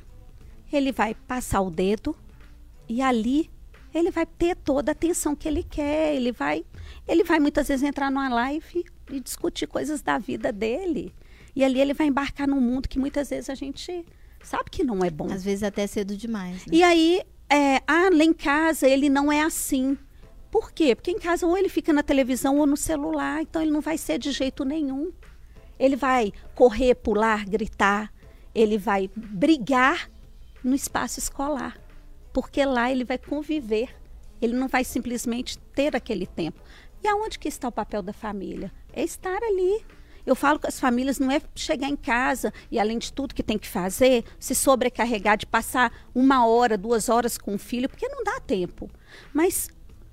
[0.71, 2.15] ele vai passar o dedo
[2.87, 3.49] e ali
[3.93, 6.65] ele vai ter toda a atenção que ele quer, ele vai,
[7.07, 11.13] ele vai muitas vezes entrar numa live e discutir coisas da vida dele.
[11.55, 14.05] E ali ele vai embarcar num mundo que muitas vezes a gente
[14.41, 15.31] sabe que não é bom.
[15.31, 16.65] Às vezes até cedo demais.
[16.65, 16.73] Né?
[16.73, 19.97] E aí, é, ah, lá em casa ele não é assim.
[20.49, 20.95] Por quê?
[20.95, 23.97] Porque em casa ou ele fica na televisão ou no celular, então ele não vai
[23.97, 25.11] ser de jeito nenhum.
[25.77, 28.13] Ele vai correr, pular, gritar,
[28.53, 30.09] ele vai brigar
[30.63, 31.80] no espaço escolar
[32.33, 33.95] porque lá ele vai conviver.
[34.41, 36.59] Ele não vai simplesmente ter aquele tempo.
[37.03, 38.71] E aonde que está o papel da família?
[38.93, 39.83] É estar ali.
[40.25, 43.41] Eu falo que as famílias não é chegar em casa e, além de tudo que
[43.41, 48.07] tem que fazer, se sobrecarregar de passar uma hora, duas horas com o filho, porque
[48.07, 48.89] não dá tempo.
[49.33, 49.67] Mas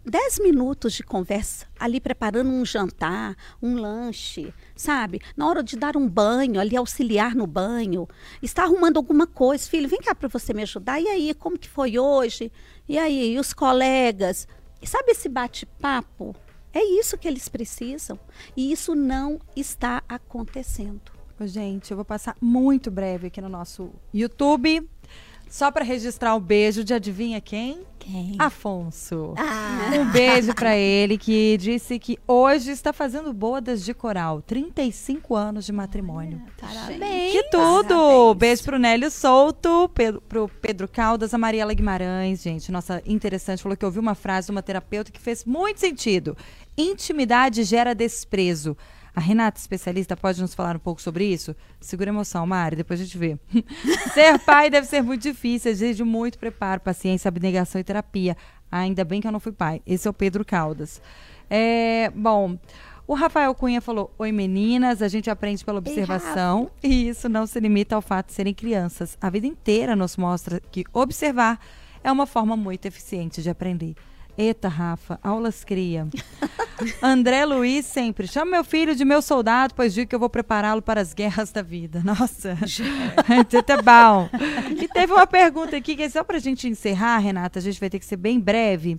[0.09, 5.20] dez minutos de conversa ali preparando um jantar, um lanche, sabe?
[5.36, 8.09] Na hora de dar um banho, ali auxiliar no banho,
[8.42, 11.00] está arrumando alguma coisa, filho, vem cá para você me ajudar.
[11.00, 12.50] E aí, como que foi hoje?
[12.88, 14.48] E aí, e os colegas?
[14.80, 16.34] E sabe esse bate-papo?
[16.72, 18.18] É isso que eles precisam.
[18.56, 21.12] E isso não está acontecendo.
[21.40, 24.88] Gente, eu vou passar muito breve aqui no nosso YouTube.
[25.48, 27.86] Só para registrar o um beijo de adivinha quem?
[28.11, 28.36] Quem?
[28.38, 29.34] Afonso.
[29.36, 29.90] Ah.
[29.98, 35.66] Um beijo para ele que disse que hoje está fazendo bodas de coral, 35 anos
[35.66, 36.40] de matrimônio.
[36.59, 37.32] parabéns.
[37.32, 37.88] Que tudo!
[37.88, 38.36] Parabéns.
[38.38, 43.76] Beijo pro Nélio Souto, Pedro, pro Pedro Caldas, a Mariela Guimarães, gente, nossa interessante, falou
[43.76, 46.34] que ouviu uma frase de uma terapeuta que fez muito sentido.
[46.78, 48.74] Intimidade gera desprezo.
[49.19, 51.53] A Renata, especialista, pode nos falar um pouco sobre isso?
[51.81, 53.37] Segura a emoção, Mari, depois a gente vê.
[54.14, 58.37] ser pai deve ser muito difícil, exige muito preparo, paciência, abnegação e terapia.
[58.71, 59.83] Ainda bem que eu não fui pai.
[59.85, 61.03] Esse é o Pedro Caldas.
[61.51, 62.57] É, bom,
[63.09, 67.45] o Rafael Cunha falou: Oi meninas, a gente aprende pela observação Ei, e isso não
[67.45, 69.19] se limita ao fato de serem crianças.
[69.21, 71.59] A vida inteira nos mostra que observar
[72.05, 73.97] é uma forma muito eficiente de aprender.
[74.39, 76.07] Eita, Rafa, aulas cria.
[77.03, 78.28] André Luiz sempre.
[78.28, 81.51] Chama meu filho de meu soldado, pois digo que eu vou prepará-lo para as guerras
[81.51, 82.01] da vida.
[82.05, 82.57] Nossa,
[83.72, 84.30] é bom.
[84.80, 87.80] E teve uma pergunta aqui, que é só para a gente encerrar, Renata, a gente
[87.80, 88.97] vai ter que ser bem breve.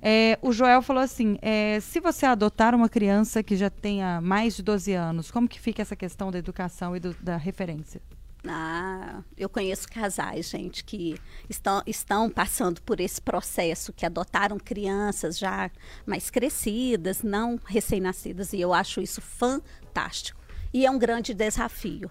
[0.00, 4.54] É, o Joel falou assim: é, se você adotar uma criança que já tenha mais
[4.54, 8.00] de 12 anos, como que fica essa questão da educação e do, da referência?
[8.48, 11.18] Ah, eu conheço casais, gente, que
[11.48, 15.70] estão, estão passando por esse processo, que adotaram crianças já
[16.04, 20.40] mais crescidas, não recém-nascidas, e eu acho isso fantástico.
[20.72, 22.10] E é um grande desafio.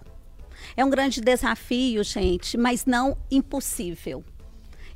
[0.76, 4.24] É um grande desafio, gente, mas não impossível.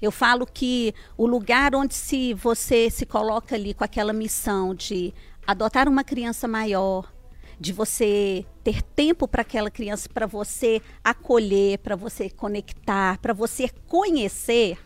[0.01, 5.12] Eu falo que o lugar onde se você se coloca ali com aquela missão de
[5.47, 7.12] adotar uma criança maior,
[7.61, 13.69] de você ter tempo para aquela criança, para você acolher, para você conectar, para você
[13.87, 14.79] conhecer.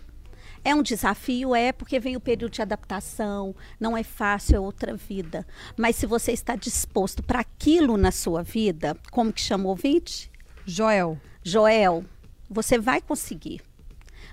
[0.65, 4.97] É um desafio, é, porque vem o período de adaptação, não é fácil, é outra
[4.97, 5.47] vida.
[5.77, 10.31] Mas se você está disposto para aquilo na sua vida, como que chama o ouvinte?
[10.67, 11.21] Joel.
[11.45, 12.05] Joel,
[12.51, 13.61] você vai conseguir.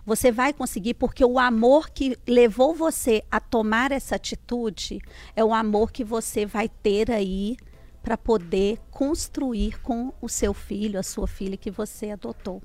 [0.05, 4.99] Você vai conseguir porque o amor que levou você a tomar essa atitude
[5.35, 7.55] é o amor que você vai ter aí
[8.01, 12.61] para poder construir com o seu filho, a sua filha que você adotou.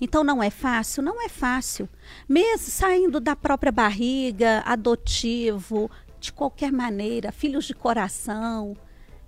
[0.00, 1.02] Então não é fácil?
[1.02, 1.88] Não é fácil.
[2.28, 8.76] Mesmo saindo da própria barriga, adotivo, de qualquer maneira, filhos de coração.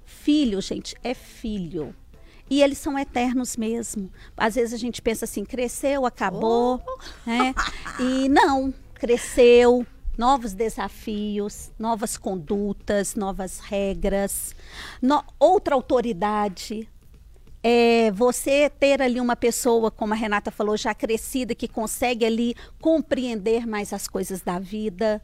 [0.04, 1.94] Filho, gente, é filho.
[2.50, 4.10] E eles são eternos mesmo.
[4.36, 6.82] Às vezes a gente pensa assim, cresceu, acabou.
[6.86, 6.98] Oh.
[7.24, 7.54] Né?
[7.98, 9.86] E não, cresceu,
[10.22, 14.54] novos desafios, novas condutas, novas regras,
[15.02, 16.88] no, outra autoridade.
[17.60, 22.54] É você ter ali uma pessoa, como a Renata falou, já crescida, que consegue ali
[22.80, 25.20] compreender mais as coisas da vida.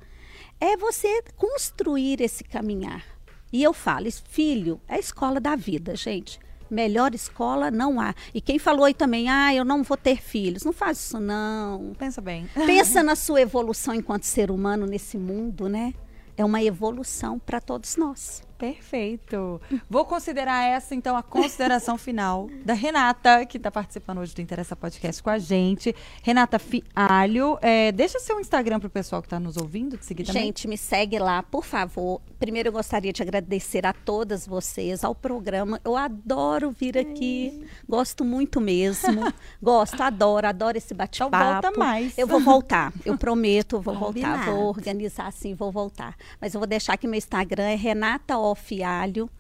[0.60, 3.04] É você construir esse caminhar.
[3.52, 6.40] E eu falo, filho, é a escola da vida, gente.
[6.70, 8.14] Melhor escola não há.
[8.34, 10.64] E quem falou aí também, ah, eu não vou ter filhos.
[10.64, 11.92] Não faz isso, não.
[11.98, 12.48] Pensa bem.
[12.66, 15.94] Pensa na sua evolução enquanto ser humano nesse mundo, né?
[16.36, 18.42] É uma evolução para todos nós.
[18.58, 19.60] Perfeito.
[19.88, 24.74] Vou considerar essa, então, a consideração final da Renata, que está participando hoje do Interessa
[24.74, 25.94] Podcast com a gente.
[26.22, 27.56] Renata Fialho.
[27.62, 30.46] É, deixa seu Instagram para o pessoal que está nos ouvindo, te seguir também.
[30.46, 32.20] Gente, me segue lá, por favor.
[32.38, 35.80] Primeiro, eu gostaria de agradecer a todas vocês, ao programa.
[35.84, 37.64] Eu adoro vir aqui.
[37.88, 39.32] Gosto muito mesmo.
[39.62, 41.36] Gosto, adoro, adoro esse bate-papo.
[41.36, 42.18] Então, volta mais.
[42.18, 42.92] Eu vou voltar.
[43.04, 44.46] Eu prometo, vou voltar.
[44.46, 46.16] Vou organizar assim, vou voltar.
[46.40, 49.30] Mas eu vou deixar que meu Instagram é Renata Fialho.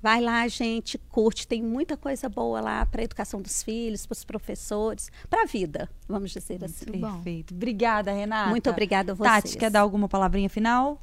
[0.00, 4.12] Vai lá, gente, curte, tem muita coisa boa lá para a educação dos filhos, para
[4.12, 7.00] os professores, para a vida, vamos dizer assim.
[7.00, 7.52] Perfeito.
[7.52, 8.50] Obrigada, Renata.
[8.50, 9.42] Muito obrigada a vocês.
[9.42, 11.02] Tati, quer dar alguma palavrinha final?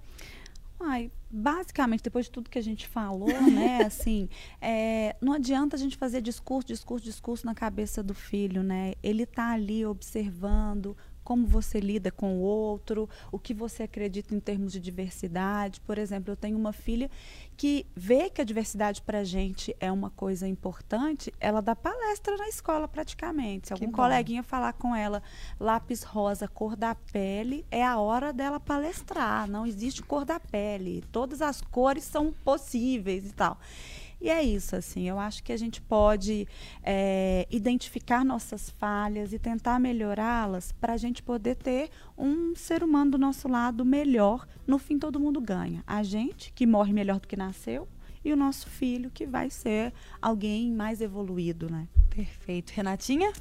[0.79, 4.29] Ai, basicamente, depois de tudo que a gente falou, né, assim,
[4.61, 8.93] é, não adianta a gente fazer discurso, discurso, discurso na cabeça do filho, né?
[9.03, 10.95] Ele está ali observando,
[11.25, 15.81] como você lida com o outro, o que você acredita em termos de diversidade.
[15.81, 17.09] Por exemplo, eu tenho uma filha
[17.57, 22.37] que vê que a diversidade para a gente é uma coisa importante, ela dá palestra
[22.37, 23.67] na escola praticamente.
[23.67, 25.23] Se algum coleguinha falar com ela,
[25.59, 29.49] lápis rosa, cor da pele, é a hora dela palestrar.
[29.49, 31.03] Não existe cor da pele.
[31.11, 33.57] Todas as cores são possíveis e tal.
[34.25, 36.47] E é isso, assim, eu acho que a gente pode
[36.81, 43.11] é, identificar nossas falhas e tentar melhorá-las para a gente poder ter um ser humano
[43.11, 44.47] do nosso lado melhor.
[44.65, 45.83] No fim, todo mundo ganha.
[45.85, 47.87] A gente, que morre melhor do que nasceu,
[48.23, 51.87] e o nosso filho, que vai ser alguém mais evoluído, né?
[52.09, 52.71] Perfeito.
[52.71, 53.31] Renatinha?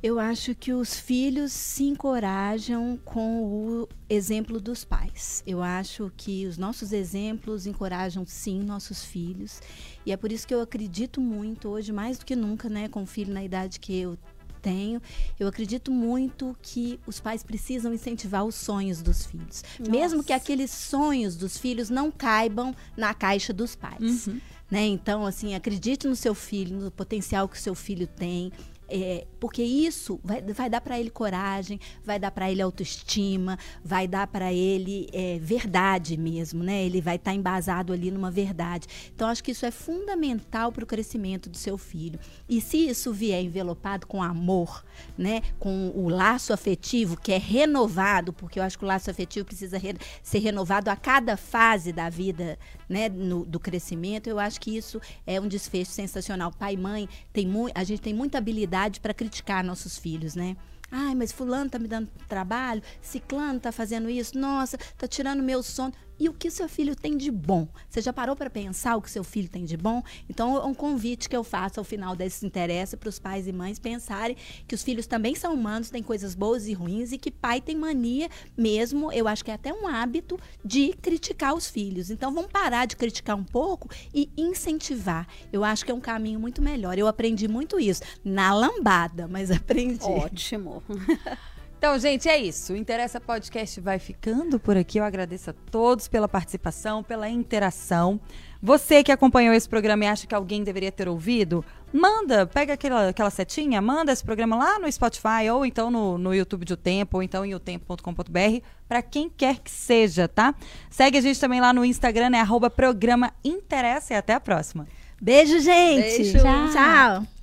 [0.00, 5.42] Eu acho que os filhos se encorajam com o exemplo dos pais.
[5.44, 9.60] Eu acho que os nossos exemplos encorajam sim nossos filhos.
[10.06, 13.02] E é por isso que eu acredito muito hoje, mais do que nunca, né, com
[13.02, 14.16] o filho na idade que eu
[14.62, 15.00] tenho,
[15.38, 19.64] eu acredito muito que os pais precisam incentivar os sonhos dos filhos.
[19.78, 19.90] Nossa.
[19.90, 24.26] Mesmo que aqueles sonhos dos filhos não caibam na caixa dos pais.
[24.26, 24.40] Uhum.
[24.70, 24.86] Né?
[24.86, 28.52] Então, assim, acredite no seu filho, no potencial que o seu filho tem.
[28.88, 34.08] É, porque isso vai, vai dar para ele coragem, vai dar para ele autoestima, vai
[34.08, 36.84] dar para ele é, verdade mesmo, né?
[36.84, 38.86] Ele vai estar tá embasado ali numa verdade.
[39.14, 42.18] Então, acho que isso é fundamental para o crescimento do seu filho.
[42.48, 44.84] E se isso vier envelopado com amor,
[45.16, 45.42] né?
[45.58, 49.76] Com o laço afetivo que é renovado, porque eu acho que o laço afetivo precisa
[49.78, 52.58] re ser renovado a cada fase da vida,
[52.88, 53.08] né?
[53.08, 56.52] No, do crescimento, eu acho que isso é um desfecho sensacional.
[56.52, 60.56] Pai e mãe, tem a gente tem muita habilidade para criticar nossos filhos, né?
[60.90, 65.62] Ai, mas fulano tá me dando trabalho, ciclano tá fazendo isso, nossa, tá tirando meu
[65.62, 67.68] sono e o que seu filho tem de bom.
[67.88, 70.02] Você já parou para pensar o que seu filho tem de bom?
[70.28, 73.52] Então, é um convite que eu faço ao final desse interesse para os pais e
[73.52, 77.30] mães pensarem que os filhos também são humanos, têm coisas boas e ruins e que
[77.30, 82.10] pai tem mania mesmo, eu acho que é até um hábito de criticar os filhos.
[82.10, 85.26] Então, vamos parar de criticar um pouco e incentivar.
[85.52, 86.98] Eu acho que é um caminho muito melhor.
[86.98, 90.04] Eu aprendi muito isso na lambada, mas aprendi.
[90.04, 90.82] Ótimo.
[91.78, 92.72] Então, gente, é isso.
[92.72, 94.98] O Interessa Podcast vai ficando por aqui.
[94.98, 98.20] Eu agradeço a todos pela participação, pela interação.
[98.60, 103.10] Você que acompanhou esse programa e acha que alguém deveria ter ouvido, manda, pega aquela,
[103.10, 106.76] aquela setinha, manda esse programa lá no Spotify ou então no, no YouTube de O
[106.76, 110.56] Tempo ou então em otempo.com.br para quem quer que seja, tá?
[110.90, 114.88] Segue a gente também lá no Instagram, é arroba programa Interessa e até a próxima.
[115.22, 116.22] Beijo, gente.
[116.22, 116.38] Beijo.
[116.38, 116.72] Tchau.
[116.72, 117.37] Tchau.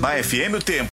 [0.00, 0.88] Na FM o Tempo.